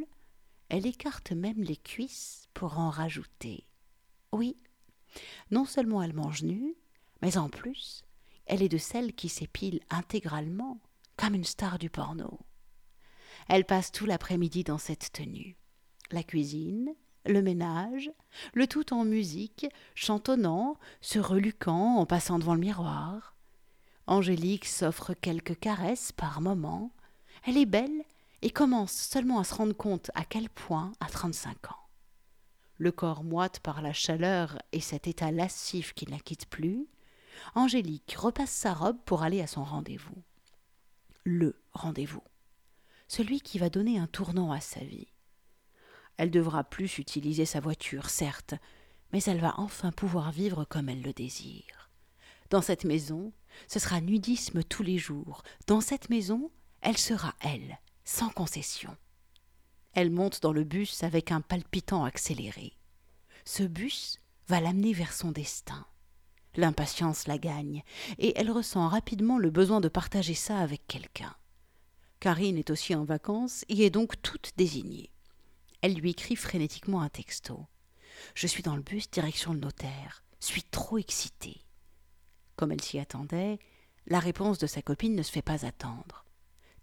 elle 0.70 0.86
écarte 0.86 1.30
même 1.30 1.62
les 1.62 1.76
cuisses 1.76 2.48
pour 2.52 2.80
en 2.80 2.90
rajouter. 2.90 3.62
Oui, 4.32 4.56
non 5.52 5.66
seulement 5.66 6.02
elle 6.02 6.14
mange 6.14 6.42
nue, 6.42 6.74
mais 7.22 7.38
en 7.38 7.48
plus, 7.48 8.02
elle 8.46 8.62
est 8.62 8.68
de 8.68 8.76
celles 8.76 9.14
qui 9.14 9.28
s'épilent 9.28 9.84
intégralement, 9.88 10.80
comme 11.20 11.34
une 11.34 11.44
star 11.44 11.78
du 11.78 11.90
porno. 11.90 12.40
Elle 13.48 13.66
passe 13.66 13.92
tout 13.92 14.06
l'après-midi 14.06 14.64
dans 14.64 14.78
cette 14.78 15.12
tenue. 15.12 15.58
La 16.10 16.22
cuisine, 16.22 16.94
le 17.26 17.42
ménage, 17.42 18.10
le 18.54 18.66
tout 18.66 18.94
en 18.94 19.04
musique, 19.04 19.66
chantonnant, 19.94 20.78
se 21.02 21.18
reluquant 21.18 21.96
en 21.96 22.06
passant 22.06 22.38
devant 22.38 22.54
le 22.54 22.60
miroir. 22.60 23.36
Angélique 24.06 24.64
s'offre 24.64 25.12
quelques 25.12 25.58
caresses 25.58 26.12
par 26.12 26.40
moment. 26.40 26.90
Elle 27.44 27.58
est 27.58 27.66
belle 27.66 28.04
et 28.40 28.50
commence 28.50 28.92
seulement 28.92 29.38
à 29.40 29.44
se 29.44 29.54
rendre 29.54 29.76
compte 29.76 30.10
à 30.14 30.24
quel 30.24 30.48
point 30.48 30.92
à 31.00 31.06
trente-cinq 31.06 31.70
ans. 31.70 31.88
Le 32.78 32.92
corps 32.92 33.24
moite 33.24 33.60
par 33.60 33.82
la 33.82 33.92
chaleur 33.92 34.58
et 34.72 34.80
cet 34.80 35.06
état 35.06 35.30
lascif 35.30 35.92
qui 35.92 36.06
ne 36.06 36.12
la 36.12 36.18
quitte 36.18 36.46
plus, 36.46 36.88
Angélique 37.54 38.14
repasse 38.16 38.50
sa 38.50 38.72
robe 38.72 38.98
pour 39.04 39.22
aller 39.22 39.42
à 39.42 39.46
son 39.46 39.64
rendez-vous. 39.64 40.24
Le 41.24 41.62
rendez-vous. 41.72 42.22
Celui 43.06 43.40
qui 43.40 43.58
va 43.58 43.68
donner 43.68 43.98
un 43.98 44.06
tournant 44.06 44.52
à 44.52 44.60
sa 44.60 44.80
vie. 44.80 45.08
Elle 46.16 46.30
devra 46.30 46.64
plus 46.64 46.98
utiliser 46.98 47.44
sa 47.44 47.60
voiture, 47.60 48.08
certes, 48.08 48.54
mais 49.12 49.22
elle 49.24 49.40
va 49.40 49.54
enfin 49.58 49.92
pouvoir 49.92 50.32
vivre 50.32 50.64
comme 50.64 50.88
elle 50.88 51.02
le 51.02 51.12
désire. 51.12 51.90
Dans 52.48 52.62
cette 52.62 52.84
maison, 52.84 53.32
ce 53.68 53.78
sera 53.78 54.00
nudisme 54.00 54.62
tous 54.62 54.82
les 54.82 54.98
jours. 54.98 55.42
Dans 55.66 55.80
cette 55.80 56.08
maison, 56.08 56.50
elle 56.80 56.98
sera 56.98 57.34
elle, 57.40 57.78
sans 58.04 58.30
concession. 58.30 58.96
Elle 59.92 60.10
monte 60.10 60.40
dans 60.40 60.52
le 60.52 60.64
bus 60.64 61.02
avec 61.02 61.32
un 61.32 61.42
palpitant 61.42 62.04
accéléré. 62.04 62.72
Ce 63.44 63.62
bus 63.62 64.18
va 64.48 64.60
l'amener 64.60 64.92
vers 64.92 65.12
son 65.12 65.32
destin. 65.32 65.86
L'impatience 66.56 67.26
la 67.26 67.38
gagne, 67.38 67.82
et 68.18 68.32
elle 68.36 68.50
ressent 68.50 68.88
rapidement 68.88 69.38
le 69.38 69.50
besoin 69.50 69.80
de 69.80 69.88
partager 69.88 70.34
ça 70.34 70.58
avec 70.58 70.86
quelqu'un. 70.86 71.34
Karine 72.18 72.58
est 72.58 72.70
aussi 72.70 72.94
en 72.94 73.04
vacances 73.04 73.64
et 73.68 73.86
est 73.86 73.90
donc 73.90 74.20
toute 74.20 74.52
désignée. 74.56 75.10
Elle 75.80 75.94
lui 75.94 76.10
écrit 76.10 76.36
frénétiquement 76.36 77.00
un 77.00 77.08
texto. 77.08 77.66
Je 78.34 78.46
suis 78.46 78.62
dans 78.62 78.76
le 78.76 78.82
bus 78.82 79.10
direction 79.10 79.54
le 79.54 79.60
notaire. 79.60 80.22
Suis 80.40 80.62
trop 80.62 80.98
excitée. 80.98 81.64
Comme 82.56 82.72
elle 82.72 82.82
s'y 82.82 82.98
attendait, 82.98 83.58
la 84.06 84.18
réponse 84.18 84.58
de 84.58 84.66
sa 84.66 84.82
copine 84.82 85.14
ne 85.14 85.22
se 85.22 85.32
fait 85.32 85.40
pas 85.40 85.64
attendre. 85.64 86.26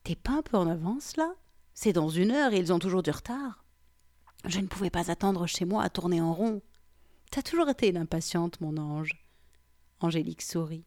T'es 0.03 0.15
pas 0.15 0.34
un 0.34 0.41
peu 0.41 0.58
en 0.58 0.67
avance 0.67 1.17
là? 1.17 1.34
C'est 1.73 1.93
dans 1.93 2.10
une 2.10 2.32
heure 2.32 2.53
et 2.53 2.58
ils 2.58 2.73
ont 2.73 2.80
toujours 2.80 3.03
du 3.03 3.12
retard. 3.12 3.63
Je 4.45 4.60
ne 4.60 4.67
pouvais 4.67 4.89
pas 4.89 5.12
attendre 5.12 5.45
chez 5.45 5.65
moi 5.65 5.84
à 5.84 5.89
tourner 5.89 6.21
en 6.21 6.34
rond. 6.34 6.62
T'as 7.30 7.43
toujours 7.43 7.69
été 7.69 7.89
une 7.89 7.97
impatiente, 7.97 8.62
mon 8.62 8.77
ange. 8.77 9.26
Angélique 9.99 10.41
sourit. 10.41 10.86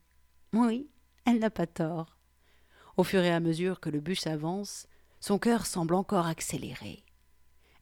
Oui, 0.53 0.89
elle 1.25 1.39
n'a 1.39 1.51
pas 1.51 1.67
tort. 1.67 2.17
Au 2.97 3.05
fur 3.05 3.23
et 3.23 3.33
à 3.33 3.41
mesure 3.41 3.81
que 3.81 3.91
le 3.91 4.01
bus 4.01 4.27
avance, 4.27 4.87
son 5.21 5.39
cœur 5.39 5.67
semble 5.67 5.95
encore 5.95 6.27
accélérer. 6.27 7.05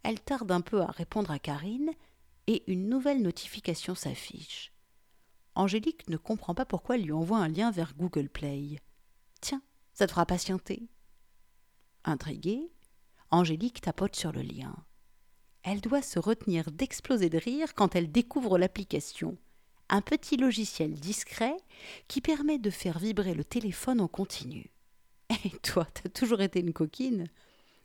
Elle 0.03 0.21
tarde 0.21 0.51
un 0.51 0.61
peu 0.61 0.81
à 0.81 0.87
répondre 0.87 1.31
à 1.31 1.39
Karine 1.39 1.91
et 2.47 2.71
une 2.71 2.89
nouvelle 2.89 3.23
notification 3.23 3.95
s'affiche. 3.95 4.73
Angélique 5.55 6.09
ne 6.09 6.17
comprend 6.17 6.55
pas 6.55 6.65
pourquoi 6.65 6.97
elle 6.97 7.05
lui 7.05 7.13
envoie 7.13 7.39
un 7.39 7.49
lien 7.49 7.71
vers 7.71 7.95
Google 7.97 8.29
Play. 8.29 8.81
Tiens, 9.41 9.63
ça 9.93 10.07
te 10.07 10.13
fera 10.13 10.25
patienter. 10.25 10.89
Intriguée, 12.05 12.73
Angélique 13.31 13.81
tapote 13.81 14.17
sur 14.17 14.33
le 14.33 14.43
lien. 14.43 14.75
Elle 15.63 15.81
doit 15.81 16.01
se 16.03 16.19
retenir 16.19 16.71
d'exploser 16.71 17.29
de 17.29 17.39
rire 17.39 17.75
quand 17.75 17.95
elle 17.95 18.11
découvre 18.11 18.57
l'application, 18.57 19.37
un 19.89 20.01
petit 20.01 20.37
logiciel 20.37 20.95
discret 20.95 21.57
qui 22.09 22.21
permet 22.21 22.59
de 22.59 22.71
faire 22.71 22.99
vibrer 22.99 23.35
le 23.35 23.45
téléphone 23.45 24.01
en 24.01 24.09
continu. 24.09 24.71
Et 25.45 25.51
toi, 25.63 25.87
t'as 25.87 26.09
toujours 26.09 26.41
été 26.41 26.61
une 26.61 26.73
coquine? 26.73 27.29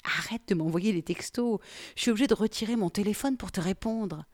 Arrête 0.03 0.47
de 0.47 0.55
m'envoyer 0.55 0.91
des 0.91 1.03
textos. 1.03 1.59
Je 1.95 2.01
suis 2.01 2.11
obligée 2.11 2.27
de 2.27 2.33
retirer 2.33 2.75
mon 2.75 2.89
téléphone 2.89 3.37
pour 3.37 3.51
te 3.51 3.61
répondre. 3.61 4.25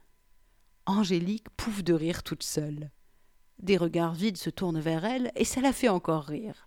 Angélique 0.86 1.48
pouffe 1.56 1.84
de 1.84 1.92
rire 1.92 2.22
toute 2.22 2.42
seule. 2.42 2.90
Des 3.60 3.76
regards 3.76 4.14
vides 4.14 4.38
se 4.38 4.50
tournent 4.50 4.80
vers 4.80 5.04
elle, 5.04 5.30
et 5.36 5.44
ça 5.44 5.60
la 5.60 5.72
fait 5.72 5.88
encore 5.88 6.24
rire. 6.24 6.66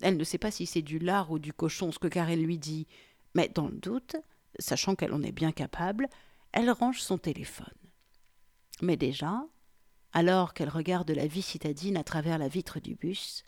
Elle 0.00 0.16
ne 0.16 0.24
sait 0.24 0.38
pas 0.38 0.50
si 0.50 0.66
c'est 0.66 0.82
du 0.82 0.98
lard 0.98 1.30
ou 1.30 1.38
du 1.38 1.52
cochon 1.52 1.92
ce 1.92 1.98
que 1.98 2.08
Karen 2.08 2.42
lui 2.42 2.58
dit, 2.58 2.88
mais 3.34 3.48
dans 3.48 3.68
le 3.68 3.76
doute, 3.76 4.16
sachant 4.58 4.96
qu'elle 4.96 5.12
en 5.12 5.22
est 5.22 5.32
bien 5.32 5.52
capable, 5.52 6.08
elle 6.52 6.70
range 6.70 7.00
son 7.00 7.18
téléphone. 7.18 7.66
Mais 8.80 8.96
déjà, 8.96 9.46
alors 10.12 10.54
qu'elle 10.54 10.68
regarde 10.68 11.10
la 11.10 11.26
vie 11.26 11.42
citadine 11.42 11.96
à 11.96 12.04
travers 12.04 12.38
la 12.38 12.48
vitre 12.48 12.80
du 12.80 12.94
bus, 12.94 13.44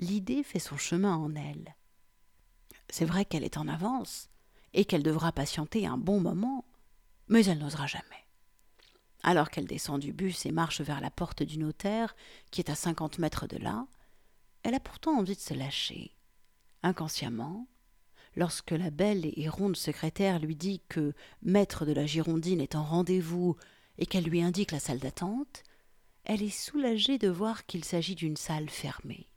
l'idée 0.00 0.42
fait 0.42 0.58
son 0.58 0.76
chemin 0.76 1.16
en 1.16 1.34
elle. 1.34 1.76
C'est 2.90 3.04
vrai 3.04 3.24
qu'elle 3.24 3.44
est 3.44 3.56
en 3.56 3.68
avance, 3.68 4.28
et 4.74 4.84
qu'elle 4.84 5.02
devra 5.02 5.32
patienter 5.32 5.86
un 5.86 5.98
bon 5.98 6.20
moment, 6.20 6.64
mais 7.28 7.44
elle 7.44 7.58
n'osera 7.58 7.86
jamais 7.86 8.22
alors 9.22 9.50
qu'elle 9.50 9.66
descend 9.66 10.00
du 10.00 10.12
bus 10.12 10.46
et 10.46 10.52
marche 10.52 10.80
vers 10.80 11.00
la 11.00 11.10
porte 11.10 11.42
du 11.42 11.58
notaire, 11.58 12.14
qui 12.50 12.60
est 12.60 12.70
à 12.70 12.74
cinquante 12.74 13.18
mètres 13.18 13.46
de 13.46 13.56
là, 13.56 13.86
elle 14.62 14.74
a 14.74 14.80
pourtant 14.80 15.18
envie 15.18 15.34
de 15.34 15.40
se 15.40 15.54
lâcher. 15.54 16.14
Inconsciemment, 16.82 17.66
lorsque 18.36 18.72
la 18.72 18.90
belle 18.90 19.30
et 19.36 19.48
ronde 19.48 19.76
secrétaire 19.76 20.40
lui 20.40 20.56
dit 20.56 20.80
que 20.88 21.14
maître 21.42 21.86
de 21.86 21.92
la 21.92 22.06
Girondine 22.06 22.60
est 22.60 22.74
en 22.74 22.84
rendez-vous 22.84 23.56
et 23.98 24.06
qu'elle 24.06 24.24
lui 24.24 24.42
indique 24.42 24.72
la 24.72 24.80
salle 24.80 24.98
d'attente, 24.98 25.62
elle 26.24 26.42
est 26.42 26.50
soulagée 26.50 27.18
de 27.18 27.28
voir 27.28 27.66
qu'il 27.66 27.84
s'agit 27.84 28.14
d'une 28.14 28.36
salle 28.36 28.70
fermée. 28.70 29.28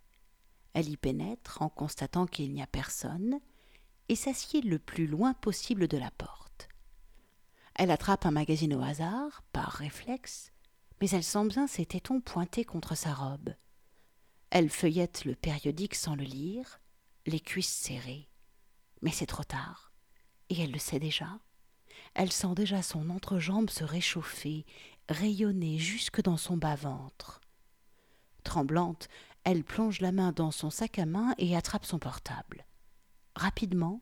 Elle 0.73 0.89
y 0.89 0.97
pénètre 0.97 1.61
en 1.61 1.69
constatant 1.69 2.25
qu'il 2.25 2.51
n'y 2.53 2.61
a 2.61 2.67
personne 2.67 3.39
et 4.09 4.15
s'assied 4.15 4.61
le 4.61 4.77
plus 4.77 5.07
loin 5.07 5.33
possible 5.33 5.87
de 5.87 5.97
la 5.97 6.11
porte. 6.11 6.67
Elle 7.75 7.91
attrape 7.91 8.25
un 8.25 8.31
magazine 8.31 8.73
au 8.73 8.81
hasard, 8.81 9.43
par 9.51 9.71
réflexe, 9.71 10.51
mais 11.01 11.09
elle 11.09 11.23
sent 11.23 11.47
bien 11.47 11.67
ses 11.67 11.85
tétons 11.85 12.21
pointés 12.21 12.65
contre 12.65 12.95
sa 12.95 13.13
robe. 13.13 13.53
Elle 14.49 14.69
feuillette 14.69 15.25
le 15.25 15.35
périodique 15.35 15.95
sans 15.95 16.15
le 16.15 16.23
lire, 16.23 16.79
les 17.25 17.39
cuisses 17.39 17.73
serrées. 17.73 18.29
Mais 19.01 19.11
c'est 19.11 19.25
trop 19.25 19.43
tard, 19.43 19.91
et 20.49 20.61
elle 20.61 20.71
le 20.71 20.79
sait 20.79 20.99
déjà. 20.99 21.39
Elle 22.13 22.31
sent 22.31 22.53
déjà 22.55 22.81
son 22.81 23.09
entrejambe 23.09 23.69
se 23.69 23.83
réchauffer, 23.83 24.65
rayonner 25.09 25.77
jusque 25.77 26.21
dans 26.21 26.37
son 26.37 26.57
bas-ventre. 26.57 27.41
Tremblante, 28.43 29.07
elle 29.43 29.63
plonge 29.63 30.01
la 30.01 30.11
main 30.11 30.31
dans 30.31 30.51
son 30.51 30.69
sac 30.69 30.99
à 30.99 31.05
main 31.05 31.33
et 31.37 31.55
attrape 31.55 31.85
son 31.85 31.99
portable. 31.99 32.65
Rapidement, 33.35 34.01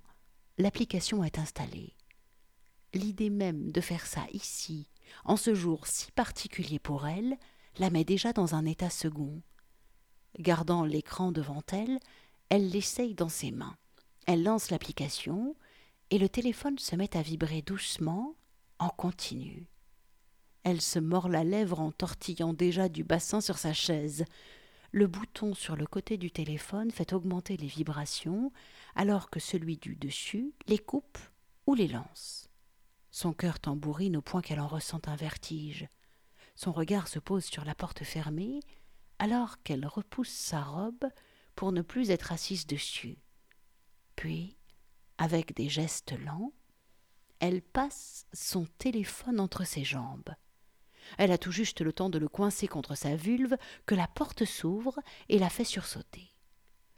l'application 0.57 1.23
est 1.23 1.39
installée 1.39 1.95
l'idée 2.93 3.29
même 3.29 3.71
de 3.71 3.81
faire 3.81 4.05
ça 4.05 4.25
ici, 4.31 4.87
en 5.25 5.37
ce 5.37 5.53
jour 5.53 5.87
si 5.87 6.11
particulier 6.11 6.79
pour 6.79 7.07
elle, 7.07 7.37
la 7.77 7.89
met 7.89 8.03
déjà 8.03 8.33
dans 8.33 8.55
un 8.55 8.65
état 8.65 8.89
second. 8.89 9.41
Gardant 10.39 10.85
l'écran 10.85 11.31
devant 11.31 11.63
elle, 11.71 11.99
elle 12.49 12.69
l'essaye 12.69 13.15
dans 13.15 13.29
ses 13.29 13.51
mains. 13.51 13.75
Elle 14.25 14.43
lance 14.43 14.69
l'application 14.69 15.55
et 16.09 16.17
le 16.17 16.29
téléphone 16.29 16.77
se 16.77 16.95
met 16.95 17.15
à 17.17 17.21
vibrer 17.21 17.61
doucement, 17.61 18.35
en 18.79 18.89
continu. 18.89 19.67
Elle 20.63 20.81
se 20.81 20.99
mord 20.99 21.27
la 21.27 21.43
lèvre 21.43 21.79
en 21.79 21.91
tortillant 21.91 22.53
déjà 22.53 22.87
du 22.87 23.03
bassin 23.03 23.41
sur 23.41 23.57
sa 23.57 23.73
chaise. 23.73 24.25
Le 24.91 25.07
bouton 25.07 25.53
sur 25.53 25.75
le 25.75 25.85
côté 25.85 26.17
du 26.17 26.31
téléphone 26.31 26.91
fait 26.91 27.13
augmenter 27.13 27.57
les 27.57 27.67
vibrations, 27.67 28.51
alors 28.95 29.29
que 29.29 29.39
celui 29.39 29.77
du 29.77 29.95
dessus 29.95 30.53
les 30.67 30.77
coupe 30.77 31.17
ou 31.67 31.73
les 31.73 31.87
lance. 31.87 32.47
Son 33.11 33.33
cœur 33.33 33.59
tambourine 33.59 34.17
au 34.17 34.21
point 34.21 34.41
qu'elle 34.41 34.59
en 34.59 34.67
ressent 34.67 35.01
un 35.05 35.15
vertige. 35.15 35.87
Son 36.55 36.71
regard 36.71 37.07
se 37.07 37.19
pose 37.19 37.43
sur 37.43 37.65
la 37.65 37.75
porte 37.75 38.03
fermée, 38.03 38.59
alors 39.19 39.61
qu'elle 39.63 39.85
repousse 39.85 40.29
sa 40.29 40.61
robe 40.61 41.05
pour 41.55 41.71
ne 41.71 41.81
plus 41.81 42.09
être 42.09 42.31
assise 42.31 42.67
dessus. 42.67 43.17
Puis, 44.15 44.57
avec 45.17 45.55
des 45.55 45.69
gestes 45.69 46.17
lents, 46.25 46.53
elle 47.39 47.61
passe 47.61 48.25
son 48.33 48.65
téléphone 48.77 49.39
entre 49.39 49.65
ses 49.65 49.83
jambes. 49.83 50.29
Elle 51.17 51.31
a 51.31 51.37
tout 51.37 51.51
juste 51.51 51.81
le 51.81 51.93
temps 51.93 52.09
de 52.09 52.17
le 52.17 52.27
coincer 52.27 52.67
contre 52.67 52.95
sa 52.95 53.15
vulve 53.15 53.55
que 53.85 53.95
la 53.95 54.07
porte 54.07 54.45
s'ouvre 54.45 54.99
et 55.29 55.39
la 55.39 55.49
fait 55.49 55.63
sursauter. 55.63 56.29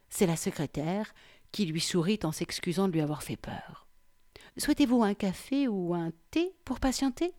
C'est 0.09 0.27
la 0.27 0.35
secrétaire 0.35 1.13
qui 1.51 1.65
lui 1.65 1.81
sourit 1.81 2.19
en 2.23 2.31
s'excusant 2.31 2.87
de 2.87 2.93
lui 2.93 3.01
avoir 3.01 3.23
fait 3.23 3.37
peur. 3.37 3.87
Souhaitez-vous 4.57 5.03
un 5.03 5.13
café 5.13 5.67
ou 5.67 5.93
un 5.93 6.11
thé 6.31 6.55
pour 6.63 6.79
patienter? 6.79 7.33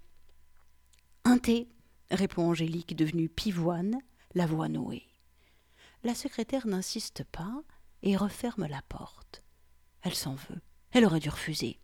Un 1.24 1.38
thé, 1.38 1.68
répond 2.10 2.48
Angélique, 2.48 2.94
devenue 2.94 3.28
pivoine, 3.28 3.98
la 4.34 4.46
voix 4.46 4.68
nouée. 4.68 5.06
La 6.04 6.14
secrétaire 6.14 6.66
n'insiste 6.66 7.24
pas, 7.24 7.62
et 8.02 8.16
referme 8.16 8.66
la 8.66 8.82
porte. 8.82 9.42
Elle 10.02 10.14
s'en 10.14 10.34
veut. 10.34 10.60
Elle 10.92 11.04
aurait 11.04 11.20
dû 11.20 11.28
refuser. 11.28 11.80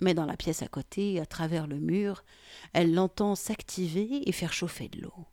Mais 0.00 0.14
dans 0.14 0.26
la 0.26 0.36
pièce 0.36 0.62
à 0.62 0.68
côté, 0.68 1.20
à 1.20 1.26
travers 1.26 1.66
le 1.66 1.78
mur, 1.78 2.24
elle 2.72 2.94
l'entend 2.94 3.34
s'activer 3.34 4.28
et 4.28 4.32
faire 4.32 4.52
chauffer 4.52 4.88
de 4.88 5.02
l'eau. 5.02 5.26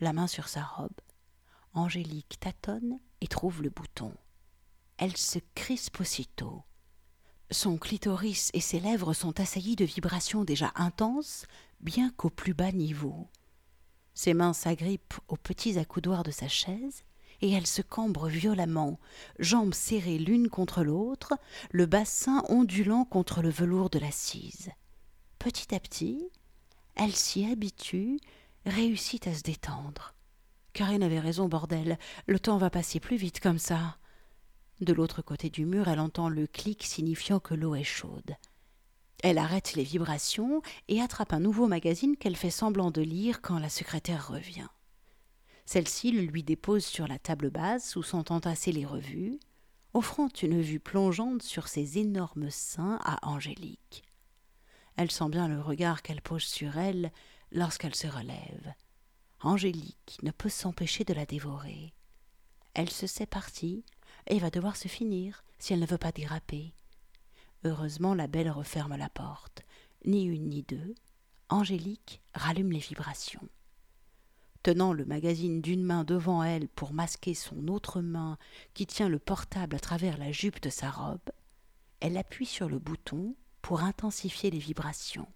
La 0.00 0.12
main 0.12 0.26
sur 0.26 0.48
sa 0.48 0.62
robe, 0.62 1.00
Angélique 1.72 2.38
tâtonne 2.38 3.00
et 3.20 3.26
trouve 3.26 3.62
le 3.62 3.70
bouton. 3.70 4.12
Elle 4.96 5.16
se 5.16 5.40
crispe 5.56 6.00
aussitôt. 6.00 6.62
Son 7.50 7.78
clitoris 7.78 8.50
et 8.54 8.60
ses 8.60 8.78
lèvres 8.78 9.12
sont 9.12 9.40
assaillis 9.40 9.76
de 9.76 9.84
vibrations 9.84 10.44
déjà 10.44 10.72
intenses, 10.76 11.46
bien 11.80 12.10
qu'au 12.10 12.30
plus 12.30 12.54
bas 12.54 12.70
niveau. 12.70 13.28
Ses 14.14 14.34
mains 14.34 14.52
s'agrippent 14.52 15.18
aux 15.26 15.36
petits 15.36 15.78
accoudoirs 15.78 16.22
de 16.22 16.30
sa 16.30 16.46
chaise, 16.46 17.02
et 17.44 17.50
elle 17.50 17.66
se 17.66 17.82
cambre 17.82 18.26
violemment, 18.26 18.98
jambes 19.38 19.74
serrées 19.74 20.16
l'une 20.16 20.48
contre 20.48 20.82
l'autre, 20.82 21.34
le 21.72 21.84
bassin 21.84 22.42
ondulant 22.48 23.04
contre 23.04 23.42
le 23.42 23.50
velours 23.50 23.90
de 23.90 23.98
l'assise. 23.98 24.70
Petit 25.38 25.74
à 25.74 25.78
petit, 25.78 26.30
elle 26.94 27.14
s'y 27.14 27.44
habitue, 27.44 28.18
réussit 28.64 29.26
à 29.26 29.34
se 29.34 29.42
détendre. 29.42 30.14
Karine 30.72 31.02
avait 31.02 31.20
raison, 31.20 31.46
bordel, 31.46 31.98
le 32.26 32.40
temps 32.40 32.56
va 32.56 32.70
passer 32.70 32.98
plus 32.98 33.16
vite 33.18 33.40
comme 33.40 33.58
ça. 33.58 33.98
De 34.80 34.94
l'autre 34.94 35.20
côté 35.20 35.50
du 35.50 35.66
mur, 35.66 35.88
elle 35.88 36.00
entend 36.00 36.30
le 36.30 36.46
clic 36.46 36.82
signifiant 36.82 37.40
que 37.40 37.52
l'eau 37.52 37.74
est 37.74 37.84
chaude. 37.84 38.36
Elle 39.22 39.36
arrête 39.36 39.74
les 39.74 39.84
vibrations 39.84 40.62
et 40.88 41.02
attrape 41.02 41.34
un 41.34 41.40
nouveau 41.40 41.66
magazine 41.66 42.16
qu'elle 42.16 42.36
fait 42.36 42.48
semblant 42.48 42.90
de 42.90 43.02
lire 43.02 43.42
quand 43.42 43.58
la 43.58 43.68
secrétaire 43.68 44.28
revient. 44.28 44.68
Celle-ci 45.66 46.12
le 46.12 46.22
lui 46.22 46.42
dépose 46.42 46.84
sur 46.84 47.06
la 47.06 47.18
table 47.18 47.50
basse 47.50 47.96
où 47.96 48.02
sont 48.02 48.32
entassées 48.32 48.72
les 48.72 48.84
revues, 48.84 49.38
offrant 49.94 50.28
une 50.42 50.60
vue 50.60 50.80
plongeante 50.80 51.42
sur 51.42 51.68
ses 51.68 51.98
énormes 51.98 52.50
seins 52.50 52.98
à 53.02 53.26
Angélique. 53.26 54.02
Elle 54.96 55.10
sent 55.10 55.28
bien 55.28 55.48
le 55.48 55.60
regard 55.60 56.02
qu'elle 56.02 56.22
pose 56.22 56.44
sur 56.44 56.76
elle 56.76 57.10
lorsqu'elle 57.50 57.94
se 57.94 58.06
relève. 58.06 58.74
Angélique 59.40 60.18
ne 60.22 60.30
peut 60.30 60.48
s'empêcher 60.48 61.04
de 61.04 61.14
la 61.14 61.26
dévorer. 61.26 61.92
Elle 62.74 62.90
se 62.90 63.06
sait 63.06 63.26
partie 63.26 63.84
et 64.26 64.38
va 64.38 64.50
devoir 64.50 64.76
se 64.76 64.88
finir 64.88 65.44
si 65.58 65.72
elle 65.72 65.80
ne 65.80 65.86
veut 65.86 65.98
pas 65.98 66.12
déraper. 66.12 66.74
Heureusement, 67.64 68.14
la 68.14 68.26
belle 68.26 68.50
referme 68.50 68.96
la 68.96 69.08
porte. 69.08 69.62
Ni 70.04 70.24
une 70.24 70.48
ni 70.48 70.62
deux. 70.62 70.94
Angélique 71.48 72.20
rallume 72.34 72.72
les 72.72 72.78
vibrations. 72.78 73.48
Tenant 74.64 74.94
le 74.94 75.04
magazine 75.04 75.60
d'une 75.60 75.84
main 75.84 76.04
devant 76.04 76.42
elle 76.42 76.68
pour 76.68 76.94
masquer 76.94 77.34
son 77.34 77.68
autre 77.68 78.00
main 78.00 78.38
qui 78.72 78.86
tient 78.86 79.10
le 79.10 79.18
portable 79.18 79.76
à 79.76 79.78
travers 79.78 80.16
la 80.16 80.32
jupe 80.32 80.62
de 80.62 80.70
sa 80.70 80.90
robe, 80.90 81.30
elle 82.00 82.16
appuie 82.16 82.46
sur 82.46 82.70
le 82.70 82.78
bouton 82.78 83.36
pour 83.60 83.82
intensifier 83.82 84.50
les 84.50 84.58
vibrations. 84.58 85.28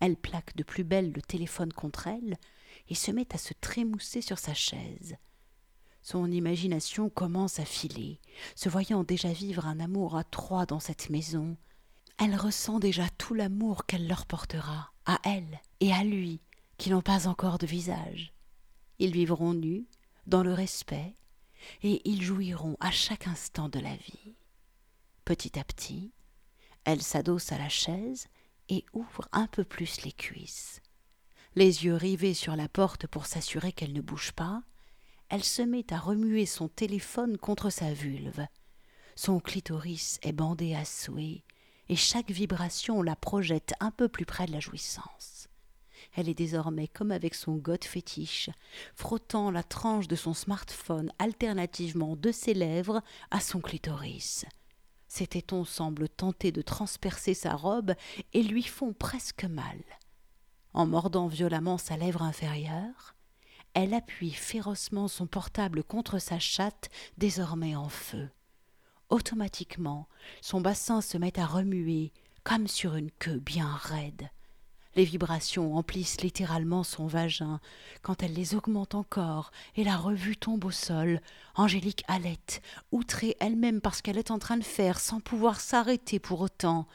Elle 0.00 0.16
plaque 0.16 0.56
de 0.56 0.64
plus 0.64 0.82
belle 0.82 1.12
le 1.12 1.22
téléphone 1.22 1.72
contre 1.72 2.08
elle 2.08 2.38
et 2.88 2.96
se 2.96 3.12
met 3.12 3.32
à 3.32 3.38
se 3.38 3.54
trémousser 3.54 4.20
sur 4.20 4.40
sa 4.40 4.52
chaise. 4.52 5.14
Son 6.02 6.28
imagination 6.28 7.08
commence 7.08 7.60
à 7.60 7.64
filer, 7.64 8.18
se 8.56 8.68
voyant 8.68 9.04
déjà 9.04 9.32
vivre 9.32 9.64
un 9.64 9.78
amour 9.78 10.16
à 10.16 10.24
trois 10.24 10.66
dans 10.66 10.80
cette 10.80 11.08
maison. 11.08 11.56
Elle 12.18 12.34
ressent 12.34 12.80
déjà 12.80 13.08
tout 13.10 13.34
l'amour 13.34 13.86
qu'elle 13.86 14.08
leur 14.08 14.26
portera, 14.26 14.90
à 15.06 15.20
elle 15.22 15.60
et 15.78 15.92
à 15.92 16.02
lui, 16.02 16.40
qui 16.78 16.90
n'ont 16.90 17.00
pas 17.00 17.28
encore 17.28 17.58
de 17.58 17.66
visage. 17.66 18.34
Ils 19.00 19.12
vivront 19.12 19.54
nus, 19.54 19.86
dans 20.26 20.42
le 20.42 20.52
respect, 20.52 21.14
et 21.82 22.02
ils 22.08 22.20
jouiront 22.20 22.76
à 22.80 22.90
chaque 22.90 23.26
instant 23.26 23.70
de 23.70 23.80
la 23.80 23.96
vie. 23.96 24.36
Petit 25.24 25.58
à 25.58 25.64
petit, 25.64 26.12
elle 26.84 27.00
s'adosse 27.00 27.50
à 27.50 27.56
la 27.56 27.70
chaise 27.70 28.28
et 28.68 28.84
ouvre 28.92 29.26
un 29.32 29.46
peu 29.46 29.64
plus 29.64 30.02
les 30.02 30.12
cuisses. 30.12 30.82
Les 31.54 31.86
yeux 31.86 31.94
rivés 31.94 32.34
sur 32.34 32.56
la 32.56 32.68
porte 32.68 33.06
pour 33.06 33.24
s'assurer 33.24 33.72
qu'elle 33.72 33.94
ne 33.94 34.02
bouge 34.02 34.32
pas, 34.32 34.62
elle 35.30 35.44
se 35.44 35.62
met 35.62 35.90
à 35.94 35.98
remuer 35.98 36.44
son 36.44 36.68
téléphone 36.68 37.38
contre 37.38 37.70
sa 37.70 37.94
vulve. 37.94 38.46
Son 39.16 39.40
clitoris 39.40 40.18
est 40.20 40.32
bandé 40.32 40.74
à 40.74 40.84
souhait, 40.84 41.42
et 41.88 41.96
chaque 41.96 42.30
vibration 42.30 43.00
la 43.00 43.16
projette 43.16 43.72
un 43.80 43.92
peu 43.92 44.08
plus 44.08 44.26
près 44.26 44.44
de 44.44 44.52
la 44.52 44.60
jouissance. 44.60 45.39
Elle 46.14 46.28
est 46.28 46.34
désormais 46.34 46.88
comme 46.88 47.12
avec 47.12 47.34
son 47.34 47.56
goth 47.56 47.84
fétiche, 47.84 48.50
frottant 48.94 49.50
la 49.50 49.62
tranche 49.62 50.08
de 50.08 50.16
son 50.16 50.34
smartphone 50.34 51.12
alternativement 51.18 52.16
de 52.16 52.32
ses 52.32 52.54
lèvres 52.54 53.02
à 53.30 53.40
son 53.40 53.60
clitoris. 53.60 54.44
Ses 55.06 55.26
tétons 55.26 55.64
semblent 55.64 56.08
tenter 56.08 56.52
de 56.52 56.62
transpercer 56.62 57.34
sa 57.34 57.54
robe 57.54 57.94
et 58.32 58.42
lui 58.42 58.62
font 58.62 58.92
presque 58.92 59.44
mal. 59.44 59.78
En 60.72 60.86
mordant 60.86 61.26
violemment 61.26 61.78
sa 61.78 61.96
lèvre 61.96 62.22
inférieure, 62.22 63.16
elle 63.74 63.94
appuie 63.94 64.32
férocement 64.32 65.08
son 65.08 65.26
portable 65.26 65.84
contre 65.84 66.18
sa 66.18 66.38
chatte, 66.38 66.90
désormais 67.18 67.76
en 67.76 67.88
feu. 67.88 68.28
Automatiquement, 69.10 70.08
son 70.40 70.60
bassin 70.60 71.00
se 71.00 71.18
met 71.18 71.38
à 71.38 71.46
remuer, 71.46 72.12
comme 72.44 72.68
sur 72.68 72.94
une 72.94 73.10
queue 73.10 73.38
bien 73.38 73.72
raide. 73.74 74.30
Les 74.96 75.04
vibrations 75.04 75.76
emplissent 75.76 76.20
littéralement 76.20 76.82
son 76.82 77.06
vagin. 77.06 77.60
Quand 78.02 78.22
elle 78.22 78.32
les 78.32 78.54
augmente 78.54 78.94
encore 78.94 79.52
et 79.76 79.84
la 79.84 79.96
revue 79.96 80.36
tombe 80.36 80.64
au 80.64 80.70
sol, 80.70 81.20
Angélique 81.54 82.04
halète, 82.08 82.60
outrée 82.90 83.36
elle-même 83.38 83.80
parce 83.80 84.02
qu'elle 84.02 84.18
est 84.18 84.32
en 84.32 84.38
train 84.38 84.56
de 84.56 84.64
faire 84.64 84.98
sans 84.98 85.20
pouvoir 85.20 85.60
s'arrêter 85.60 86.18
pour 86.18 86.40
autant. 86.40 86.88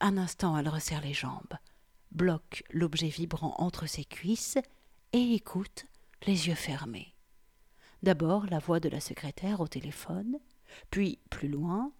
Un 0.00 0.16
instant, 0.16 0.56
elle 0.56 0.68
resserre 0.68 1.02
les 1.02 1.12
jambes, 1.12 1.54
bloque 2.12 2.64
l'objet 2.70 3.08
vibrant 3.08 3.54
entre 3.58 3.86
ses 3.86 4.04
cuisses 4.04 4.58
et 5.12 5.34
écoute 5.34 5.86
les 6.26 6.48
yeux 6.48 6.54
fermés. 6.54 7.14
D'abord 8.02 8.46
la 8.46 8.58
voix 8.58 8.80
de 8.80 8.88
la 8.88 9.00
secrétaire 9.00 9.60
au 9.60 9.68
téléphone, 9.68 10.38
puis, 10.90 11.18
plus 11.30 11.48
loin, 11.48 11.92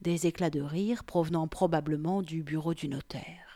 des 0.00 0.26
éclats 0.26 0.50
de 0.50 0.60
rire 0.60 1.04
provenant 1.04 1.48
probablement 1.48 2.22
du 2.22 2.42
bureau 2.42 2.72
du 2.72 2.88
notaire. 2.88 3.49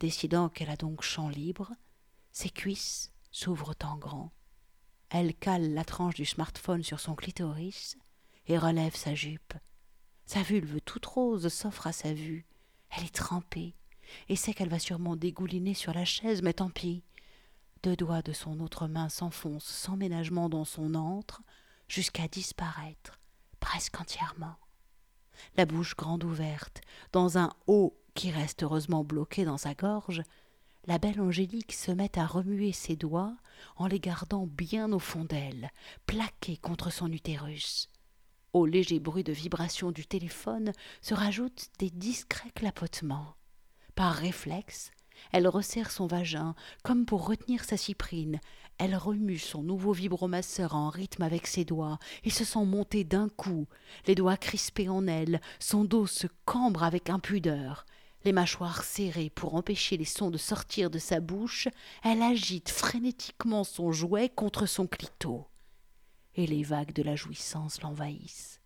Décidant 0.00 0.48
qu'elle 0.48 0.70
a 0.70 0.76
donc 0.76 1.02
champ 1.02 1.28
libre, 1.28 1.72
ses 2.32 2.50
cuisses 2.50 3.12
s'ouvrent 3.30 3.76
en 3.84 3.96
grand. 3.96 4.32
Elle 5.10 5.34
cale 5.34 5.74
la 5.74 5.84
tranche 5.84 6.14
du 6.14 6.24
smartphone 6.24 6.82
sur 6.82 7.00
son 7.00 7.14
clitoris 7.14 7.96
et 8.46 8.58
relève 8.58 8.96
sa 8.96 9.14
jupe. 9.14 9.54
Sa 10.26 10.42
vulve 10.42 10.80
toute 10.80 11.06
rose 11.06 11.48
s'offre 11.48 11.86
à 11.86 11.92
sa 11.92 12.14
vue. 12.14 12.46
Elle 12.90 13.04
est 13.04 13.14
trempée 13.14 13.76
et 14.28 14.36
sait 14.36 14.54
qu'elle 14.54 14.68
va 14.68 14.78
sûrement 14.78 15.16
dégouliner 15.16 15.74
sur 15.74 15.92
la 15.92 16.04
chaise, 16.04 16.42
mais 16.42 16.54
tant 16.54 16.70
pis. 16.70 17.04
Deux 17.82 17.96
doigts 17.96 18.22
de 18.22 18.32
son 18.32 18.60
autre 18.60 18.88
main 18.88 19.08
s'enfoncent 19.08 19.64
sans 19.64 19.96
ménagement 19.96 20.48
dans 20.48 20.64
son 20.64 20.94
antre, 20.94 21.42
jusqu'à 21.88 22.28
disparaître 22.28 23.20
presque 23.60 24.00
entièrement. 24.00 24.56
La 25.56 25.66
bouche 25.66 25.94
grande 25.94 26.24
ouverte, 26.24 26.80
dans 27.12 27.38
un 27.38 27.52
haut 27.66 27.99
qui 28.14 28.30
reste 28.30 28.62
heureusement 28.62 29.04
bloqué 29.04 29.44
dans 29.44 29.58
sa 29.58 29.74
gorge, 29.74 30.22
la 30.86 30.98
belle 30.98 31.20
Angélique 31.20 31.72
se 31.72 31.92
met 31.92 32.18
à 32.18 32.26
remuer 32.26 32.72
ses 32.72 32.96
doigts 32.96 33.36
en 33.76 33.86
les 33.86 34.00
gardant 34.00 34.46
bien 34.46 34.92
au 34.92 34.98
fond 34.98 35.24
d'elle, 35.24 35.70
plaqués 36.06 36.56
contre 36.56 36.90
son 36.90 37.12
utérus. 37.12 37.88
Au 38.52 38.66
léger 38.66 38.98
bruit 38.98 39.22
de 39.22 39.32
vibration 39.32 39.92
du 39.92 40.06
téléphone 40.06 40.72
se 41.02 41.14
rajoutent 41.14 41.68
des 41.78 41.90
discrets 41.90 42.50
clapotements. 42.50 43.36
Par 43.94 44.14
réflexe, 44.14 44.90
elle 45.32 45.46
resserre 45.46 45.90
son 45.90 46.06
vagin, 46.06 46.54
comme 46.82 47.04
pour 47.04 47.26
retenir 47.26 47.64
sa 47.64 47.76
cyprine. 47.76 48.40
Elle 48.78 48.96
remue 48.96 49.38
son 49.38 49.62
nouveau 49.62 49.92
vibromasseur 49.92 50.74
en 50.74 50.88
rythme 50.88 51.22
avec 51.22 51.46
ses 51.46 51.64
doigts, 51.64 51.98
et 52.24 52.30
se 52.30 52.44
sent 52.44 52.64
monter 52.64 53.04
d'un 53.04 53.28
coup, 53.28 53.68
les 54.06 54.14
doigts 54.14 54.38
crispés 54.38 54.88
en 54.88 55.06
elle, 55.06 55.40
son 55.58 55.84
dos 55.84 56.06
se 56.06 56.26
cambre 56.46 56.82
avec 56.82 57.10
impudeur. 57.10 57.84
Les 58.24 58.32
mâchoires 58.32 58.84
serrées 58.84 59.30
pour 59.30 59.54
empêcher 59.54 59.96
les 59.96 60.04
sons 60.04 60.30
de 60.30 60.36
sortir 60.36 60.90
de 60.90 60.98
sa 60.98 61.20
bouche, 61.20 61.68
elle 62.02 62.22
agite 62.22 62.68
frénétiquement 62.68 63.64
son 63.64 63.92
jouet 63.92 64.28
contre 64.28 64.66
son 64.66 64.86
clito. 64.86 65.46
Et 66.34 66.46
les 66.46 66.62
vagues 66.62 66.92
de 66.92 67.02
la 67.02 67.16
jouissance 67.16 67.80
l'envahissent. 67.80 68.60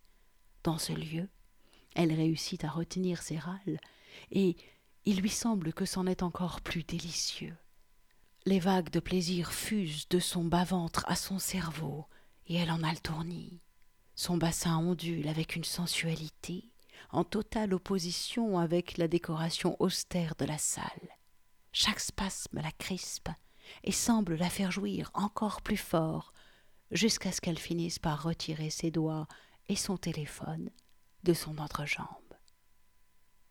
Dans 0.63 0.77
ce 0.77 0.91
lieu, 0.91 1.29
elle 1.95 2.11
réussit 2.11 2.63
à 2.65 2.69
retenir 2.69 3.21
ses 3.21 3.37
râles, 3.37 3.79
et, 4.31 4.57
il 5.07 5.21
lui 5.21 5.29
semble 5.29 5.71
que 5.71 5.85
c'en 5.85 6.07
est 6.07 6.23
encore 6.23 6.61
plus 6.61 6.83
délicieux. 6.83 7.55
Les 8.45 8.59
vagues 8.59 8.89
de 8.89 8.99
plaisir 8.99 9.51
fusent 9.51 10.09
de 10.09 10.19
son 10.19 10.43
bas-ventre 10.43 11.05
à 11.07 11.15
son 11.15 11.37
cerveau, 11.37 12.05
et 12.47 12.55
elle 12.55 12.71
en 12.71 12.81
a 12.83 12.91
le 12.91 12.97
tournis. 12.97 13.61
Son 14.15 14.37
bassin 14.37 14.77
ondule 14.77 15.27
avec 15.27 15.55
une 15.55 15.63
sensualité 15.63 16.71
en 17.11 17.23
totale 17.23 17.73
opposition 17.73 18.59
avec 18.59 18.97
la 18.97 19.07
décoration 19.07 19.75
austère 19.79 20.35
de 20.35 20.45
la 20.45 20.57
salle. 20.57 21.09
Chaque 21.71 21.99
spasme 21.99 22.61
la 22.61 22.71
crispe 22.71 23.29
et 23.83 23.91
semble 23.91 24.35
la 24.35 24.49
faire 24.49 24.71
jouir 24.71 25.11
encore 25.13 25.61
plus 25.61 25.77
fort, 25.77 26.33
jusqu'à 26.91 27.31
ce 27.31 27.41
qu'elle 27.41 27.59
finisse 27.59 27.99
par 27.99 28.23
retirer 28.23 28.69
ses 28.69 28.91
doigts 28.91 29.27
et 29.67 29.75
son 29.75 29.97
téléphone 29.97 30.69
de 31.23 31.33
son 31.33 31.57
entrejambe. 31.57 32.07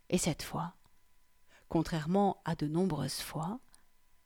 Et 0.08 0.18
cette 0.18 0.42
fois, 0.42 0.74
contrairement 1.68 2.40
à 2.44 2.54
de 2.54 2.66
nombreuses 2.66 3.20
fois, 3.20 3.58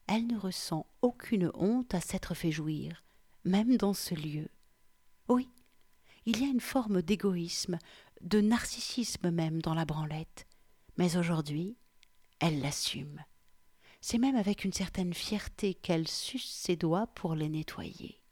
elle 0.07 0.27
ne 0.27 0.39
ressent 0.39 0.87
aucune 1.03 1.51
honte 1.55 1.95
à 1.95 2.01
s'être 2.01 2.35
fait 2.35 2.53
jouir, 2.53 3.05
même 3.45 3.77
dans 3.77 3.95
ce 3.95 4.15
lieu. 4.15 4.49
Oui, 5.29 5.51
il 6.27 6.43
y 6.43 6.45
a 6.45 6.49
une 6.49 6.61
forme 6.61 7.01
d'égoïsme, 7.01 7.79
de 8.21 8.41
narcissisme 8.41 9.31
même 9.31 9.63
dans 9.63 9.75
la 9.75 9.85
branlette, 9.85 10.47
mais 10.97 11.17
aujourd'hui, 11.17 11.77
elle 12.41 12.61
l'assume. 12.61 13.25
C'est 14.01 14.19
même 14.19 14.37
avec 14.37 14.65
une 14.65 14.73
certaine 14.73 15.15
fierté 15.15 15.75
qu'elle 15.75 16.09
suce 16.09 16.51
ses 16.51 16.77
doigts 16.77 17.09
pour 17.09 17.35
les 17.35 17.49
nettoyer. 17.49 18.23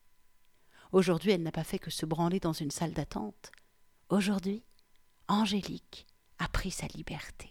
Aujourd'hui, 0.92 1.32
elle 1.32 1.42
n'a 1.42 1.52
pas 1.52 1.64
fait 1.64 1.78
que 1.78 1.90
se 1.90 2.06
branler 2.06 2.40
dans 2.40 2.52
une 2.52 2.70
salle 2.70 2.92
d'attente. 2.92 3.50
Aujourd'hui, 4.08 4.64
Angélique 5.28 6.06
a 6.38 6.48
pris 6.48 6.70
sa 6.70 6.86
liberté. 6.86 7.50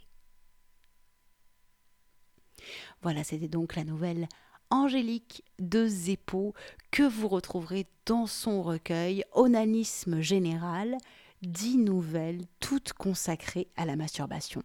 Voilà, 3.01 3.23
c'était 3.23 3.49
donc 3.49 3.75
la 3.75 3.83
nouvelle 3.83 4.27
Angélique 4.69 5.43
de 5.59 5.85
Zeppo 5.87 6.53
que 6.91 7.03
vous 7.03 7.27
retrouverez 7.27 7.87
dans 8.05 8.25
son 8.25 8.63
recueil 8.63 9.23
Onanisme 9.33 10.21
général, 10.21 10.97
dix 11.45 11.77
nouvelles 11.77 12.41
toutes 12.59 12.93
consacrées 12.93 13.67
à 13.75 13.85
la 13.85 13.95
masturbation. 13.95 14.63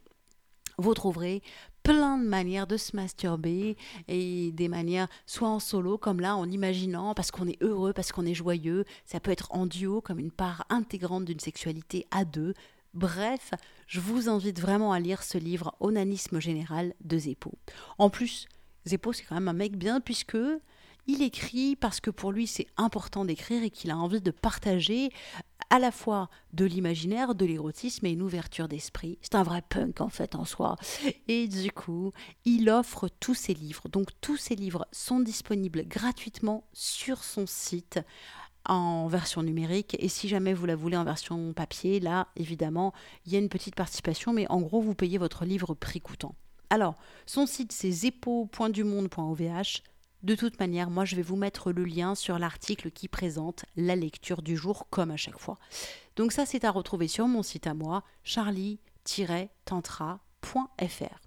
Vous 0.79 0.95
trouverez 0.95 1.43
plein 1.83 2.19
de 2.19 2.25
manières 2.25 2.67
de 2.67 2.77
se 2.77 2.97
masturber 2.97 3.77
et 4.09 4.51
des 4.53 4.69
manières 4.69 5.09
soit 5.27 5.49
en 5.49 5.59
solo 5.59 5.99
comme 5.99 6.21
là 6.21 6.37
en 6.37 6.49
imaginant 6.51 7.15
parce 7.15 7.31
qu'on 7.31 7.47
est 7.47 7.63
heureux, 7.63 7.93
parce 7.93 8.13
qu'on 8.13 8.27
est 8.27 8.35
joyeux, 8.35 8.85
ça 9.05 9.21
peut 9.21 9.31
être 9.31 9.49
en 9.51 9.67
duo 9.67 10.01
comme 10.01 10.19
une 10.19 10.31
part 10.31 10.65
intégrante 10.71 11.25
d'une 11.25 11.41
sexualité 11.41 12.07
à 12.11 12.25
deux. 12.25 12.55
Bref, 12.95 13.53
je 13.87 14.01
vous 14.01 14.29
invite 14.29 14.61
vraiment 14.61 14.93
à 14.93 15.01
lire 15.01 15.23
ce 15.23 15.39
livre 15.39 15.75
Onanisme 15.81 16.41
général 16.41 16.95
de 17.03 17.19
Zeppo. 17.19 17.53
En 17.99 18.11
plus, 18.11 18.47
Zeppo 18.87 19.13
c'est 19.13 19.25
quand 19.25 19.37
même 19.37 19.49
un 19.49 19.53
mec 19.53 19.77
bien 19.77 20.01
puisque 20.01 20.39
il 21.07 21.23
écrit 21.23 21.77
parce 21.77 22.01
que 22.01 22.11
pour 22.11 22.33
lui 22.33 22.47
c'est 22.47 22.67
important 22.77 23.25
d'écrire 23.25 23.63
et 23.63 23.71
qu'il 23.71 23.91
a 23.91 23.97
envie 23.97 24.21
de 24.21 24.31
partager 24.31 25.11
à 25.71 25.79
la 25.79 25.93
fois 25.93 26.29
de 26.53 26.65
l'imaginaire, 26.65 27.35
de 27.35 27.47
l'érotisme 27.47 28.05
et 28.07 28.11
une 28.11 28.23
ouverture 28.23 28.69
d'esprit. 28.69 29.19
C'est 29.23 29.37
un 29.37 29.45
vrai 29.45 29.63
punk 29.63 30.01
en 30.01 30.09
fait 30.09 30.35
en 30.35 30.45
soi. 30.45 30.77
Et 31.29 31.47
du 31.47 31.71
coup, 31.71 32.13
il 32.45 32.69
offre 32.69 33.09
tous 33.21 33.35
ses 33.35 33.55
livres. 33.55 33.89
Donc 33.89 34.09
tous 34.21 34.37
ses 34.37 34.57
livres 34.57 34.87
sont 34.91 35.21
disponibles 35.21 35.87
gratuitement 35.87 36.65
sur 36.73 37.23
son 37.23 37.47
site 37.47 38.01
en 38.67 39.07
version 39.07 39.43
numérique 39.43 39.97
et 39.99 40.09
si 40.09 40.29
jamais 40.29 40.53
vous 40.53 40.67
la 40.67 40.77
voulez 40.77 40.97
en 40.97 41.05
version 41.05 41.55
papier, 41.55 41.99
là 41.99 42.29
évidemment 42.37 42.93
il 43.25 43.33
y 43.33 43.37
a 43.37 43.39
une 43.39 43.49
petite 43.49 43.75
participation 43.75 44.35
mais 44.35 44.47
en 44.51 44.61
gros 44.61 44.83
vous 44.83 44.95
payez 44.95 45.17
votre 45.17 45.47
livre 45.47 45.73
prix 45.75 46.01
coûtant. 46.01 46.35
Alors 46.69 46.95
son 47.25 47.47
site 47.47 47.73
c'est 47.73 47.91
zepo.dumonde.ovh 47.91 49.81
de 50.23 50.35
toute 50.35 50.61
manière, 50.61 50.91
moi 50.91 51.05
je 51.05 51.17
vais 51.17 51.23
vous 51.23 51.37
mettre 51.37 51.73
le 51.73 51.85
lien 51.85 52.15
sur 52.15 52.39
l'article 52.39 52.91
qui 52.91 53.09
présente 53.09 53.65
la 53.77 53.97
lecture 53.97 54.43
du 54.43 54.57
jour 54.57 54.87
comme 54.91 55.11
à 55.11 55.17
chaque 55.17 55.39
fois. 55.39 55.59
Donc 56.17 56.33
ça 56.33 56.47
c'est 56.47 56.65
à 56.65 56.71
retrouver 56.71 57.09
sur 57.09 57.27
mon 57.27 57.43
site 57.43 57.67
à 57.67 57.75
moi, 57.75 58.05
charlie-tantra.fr. 58.25 61.21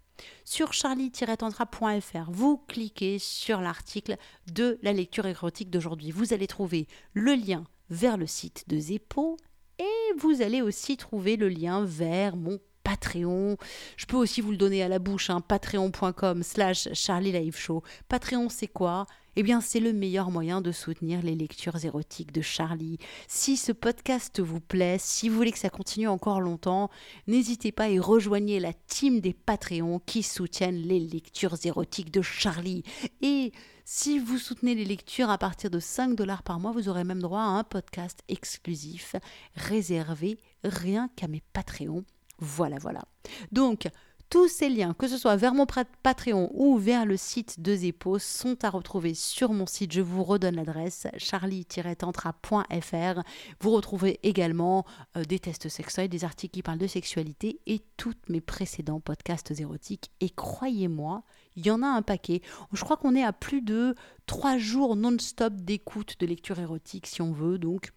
Sur 0.46 0.74
charlie-tantra.fr, 0.74 2.32
vous 2.32 2.58
cliquez 2.68 3.20
sur 3.20 3.62
l'article 3.62 4.18
de 4.52 4.78
la 4.84 4.94
lecture 4.94 5.26
érotique 5.26 5.72
d'aujourd'hui. 5.72 6.12
Vous 6.12 6.34
allez 6.34 6.48
trouver 6.48 6.88
le 7.14 7.34
lien 7.34 7.64
vers 7.90 8.18
le 8.18 8.28
site 8.28 8.66
de 8.68 8.78
Zeppo 8.78 9.38
et 9.80 10.18
vous 10.18 10.42
allez 10.42 10.62
aussi 10.62 10.98
trouver 10.98 11.36
le 11.36 11.50
lien 11.50 11.84
vers 11.84 12.36
mon 12.36 12.60
Patreon. 12.84 13.58
Je 13.98 14.06
peux 14.06 14.18
aussi 14.18 14.42
vous 14.42 14.52
le 14.52 14.58
donner 14.58 14.84
à 14.84 14.88
la 14.88 15.00
bouche, 15.00 15.30
hein, 15.30 15.42
patreon.com 15.42 16.44
slash 16.44 16.90
Charlie 16.94 17.32
Live 17.32 17.58
Show. 17.58 17.84
Patreon, 18.08 18.50
c'est 18.50 18.68
quoi? 18.68 19.06
Eh 19.36 19.42
bien, 19.42 19.62
c'est 19.62 19.80
le 19.80 19.94
meilleur 19.94 20.30
moyen 20.30 20.62
de 20.62 20.72
soutenir 20.72 21.24
les 21.24 21.34
lectures 21.34 21.84
érotiques 21.84 22.32
de 22.32 22.42
Charlie. 22.42 23.00
Si 23.28 23.58
ce 23.58 23.72
podcast 23.72 24.40
vous 24.40 24.60
plaît, 24.60 24.98
si 25.00 25.28
vous 25.28 25.36
voulez 25.36 25.52
que 25.52 25.58
ça 25.58 25.72
continue 25.72 26.08
encore 26.08 26.40
longtemps, 26.40 26.92
n'hésitez 27.26 27.72
pas 27.72 27.90
et 27.90 27.98
rejoignez 27.98 28.60
la 28.60 28.74
team 28.74 29.22
des 29.22 29.34
Patreons 29.34 30.00
qui 30.06 30.22
soutiennent 30.22 30.82
les 30.82 31.00
lectures 31.00 31.58
érotiques 31.64 32.12
de 32.12 32.22
Charlie. 32.22 32.84
Et 33.22 33.54
si 33.86 34.20
vous 34.20 34.38
soutenez 34.38 34.76
les 34.76 34.86
lectures 34.86 35.32
à 35.32 35.40
partir 35.40 35.72
de 35.72 35.80
5 35.80 36.16
dollars 36.16 36.44
par 36.44 36.60
mois, 36.60 36.72
vous 36.72 36.88
aurez 36.88 37.04
même 37.04 37.22
droit 37.22 37.42
à 37.42 37.58
un 37.58 37.64
podcast 37.64 38.20
exclusif 38.28 39.16
réservé 39.56 40.38
rien 40.64 41.10
qu'à 41.16 41.28
mes 41.28 41.42
Patreons 41.54 42.06
voilà, 42.40 42.78
voilà. 42.80 43.04
Donc, 43.52 43.88
tous 44.34 44.48
ces 44.48 44.68
liens, 44.68 44.96
que 44.96 45.08
ce 45.08 45.20
soit 45.20 45.36
vers 45.36 45.54
mon 45.54 45.68
Patreon 46.02 46.50
ou 46.56 46.80
vers 46.80 47.06
le 47.06 47.18
site 47.18 47.60
de 47.60 47.76
Zepo, 47.76 48.18
sont 48.18 48.66
à 48.66 48.72
retrouver 48.72 49.14
sur 49.14 49.54
mon 49.54 49.68
site. 49.68 49.92
Je 49.92 50.02
vous 50.02 50.24
redonne 50.24 50.56
l'adresse 50.56 51.06
charlie-tantra.fr. 51.18 53.22
Vous 53.62 53.70
retrouvez 53.70 54.20
également 54.24 54.88
euh, 55.18 55.24
des 55.24 55.38
tests 55.38 55.70
sexuels, 55.70 56.10
des 56.10 56.24
articles 56.24 56.54
qui 56.54 56.64
parlent 56.64 56.80
de 56.80 56.88
sexualité 56.88 57.60
et 57.68 57.84
tous 57.96 58.16
mes 58.28 58.42
précédents 58.42 59.00
podcasts 59.00 59.52
érotiques. 59.52 60.10
Et 60.20 60.32
croyez-moi, 60.32 61.22
il 61.56 61.68
y 61.68 61.70
en 61.70 61.84
a 61.84 61.88
un 61.88 62.02
paquet. 62.02 62.42
Je 62.72 62.84
crois 62.84 62.98
qu'on 62.98 63.14
est 63.14 63.24
à 63.24 63.34
plus 63.34 63.62
de 63.62 63.94
trois 64.26 64.58
jours 64.58 64.96
non-stop 64.96 65.54
d'écoute 65.58 66.16
de 66.20 66.26
lecture 66.26 66.58
érotique 66.58 67.06
si 67.06 67.22
on 67.22 67.34
veut. 67.34 67.60
Donc, 67.60 67.92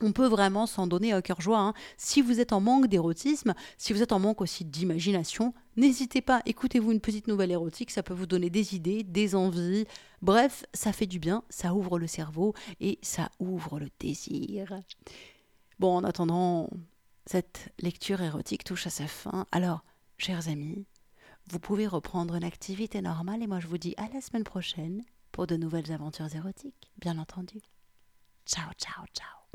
on 0.00 0.12
peut 0.12 0.26
vraiment 0.26 0.66
s'en 0.66 0.86
donner 0.86 1.12
à 1.12 1.22
cœur 1.22 1.40
joie. 1.40 1.58
Hein. 1.58 1.74
Si 1.96 2.22
vous 2.22 2.40
êtes 2.40 2.52
en 2.52 2.60
manque 2.60 2.86
d'érotisme, 2.86 3.54
si 3.78 3.92
vous 3.92 4.02
êtes 4.02 4.12
en 4.12 4.18
manque 4.18 4.40
aussi 4.40 4.64
d'imagination, 4.64 5.54
n'hésitez 5.76 6.20
pas, 6.20 6.42
écoutez-vous 6.46 6.92
une 6.92 7.00
petite 7.00 7.28
nouvelle 7.28 7.50
érotique, 7.50 7.90
ça 7.90 8.02
peut 8.02 8.14
vous 8.14 8.26
donner 8.26 8.50
des 8.50 8.74
idées, 8.74 9.02
des 9.02 9.34
envies. 9.34 9.86
Bref, 10.22 10.64
ça 10.74 10.92
fait 10.92 11.06
du 11.06 11.18
bien, 11.18 11.42
ça 11.48 11.74
ouvre 11.74 11.98
le 11.98 12.06
cerveau 12.06 12.54
et 12.80 12.98
ça 13.02 13.30
ouvre 13.38 13.78
le 13.78 13.88
désir. 14.00 14.80
Bon, 15.78 15.96
en 15.96 16.04
attendant, 16.04 16.70
cette 17.26 17.72
lecture 17.80 18.22
érotique 18.22 18.64
touche 18.64 18.86
à 18.86 18.90
sa 18.90 19.06
fin. 19.06 19.46
Alors, 19.52 19.84
chers 20.18 20.48
amis, 20.48 20.86
vous 21.50 21.60
pouvez 21.60 21.86
reprendre 21.86 22.34
une 22.34 22.44
activité 22.44 23.00
normale 23.02 23.42
et 23.42 23.46
moi 23.46 23.60
je 23.60 23.68
vous 23.68 23.78
dis 23.78 23.94
à 23.98 24.08
la 24.12 24.20
semaine 24.20 24.44
prochaine 24.44 25.02
pour 25.32 25.46
de 25.46 25.56
nouvelles 25.56 25.92
aventures 25.92 26.34
érotiques, 26.34 26.90
bien 26.98 27.18
entendu. 27.18 27.60
Ciao, 28.46 28.72
ciao, 28.78 29.04
ciao. 29.12 29.45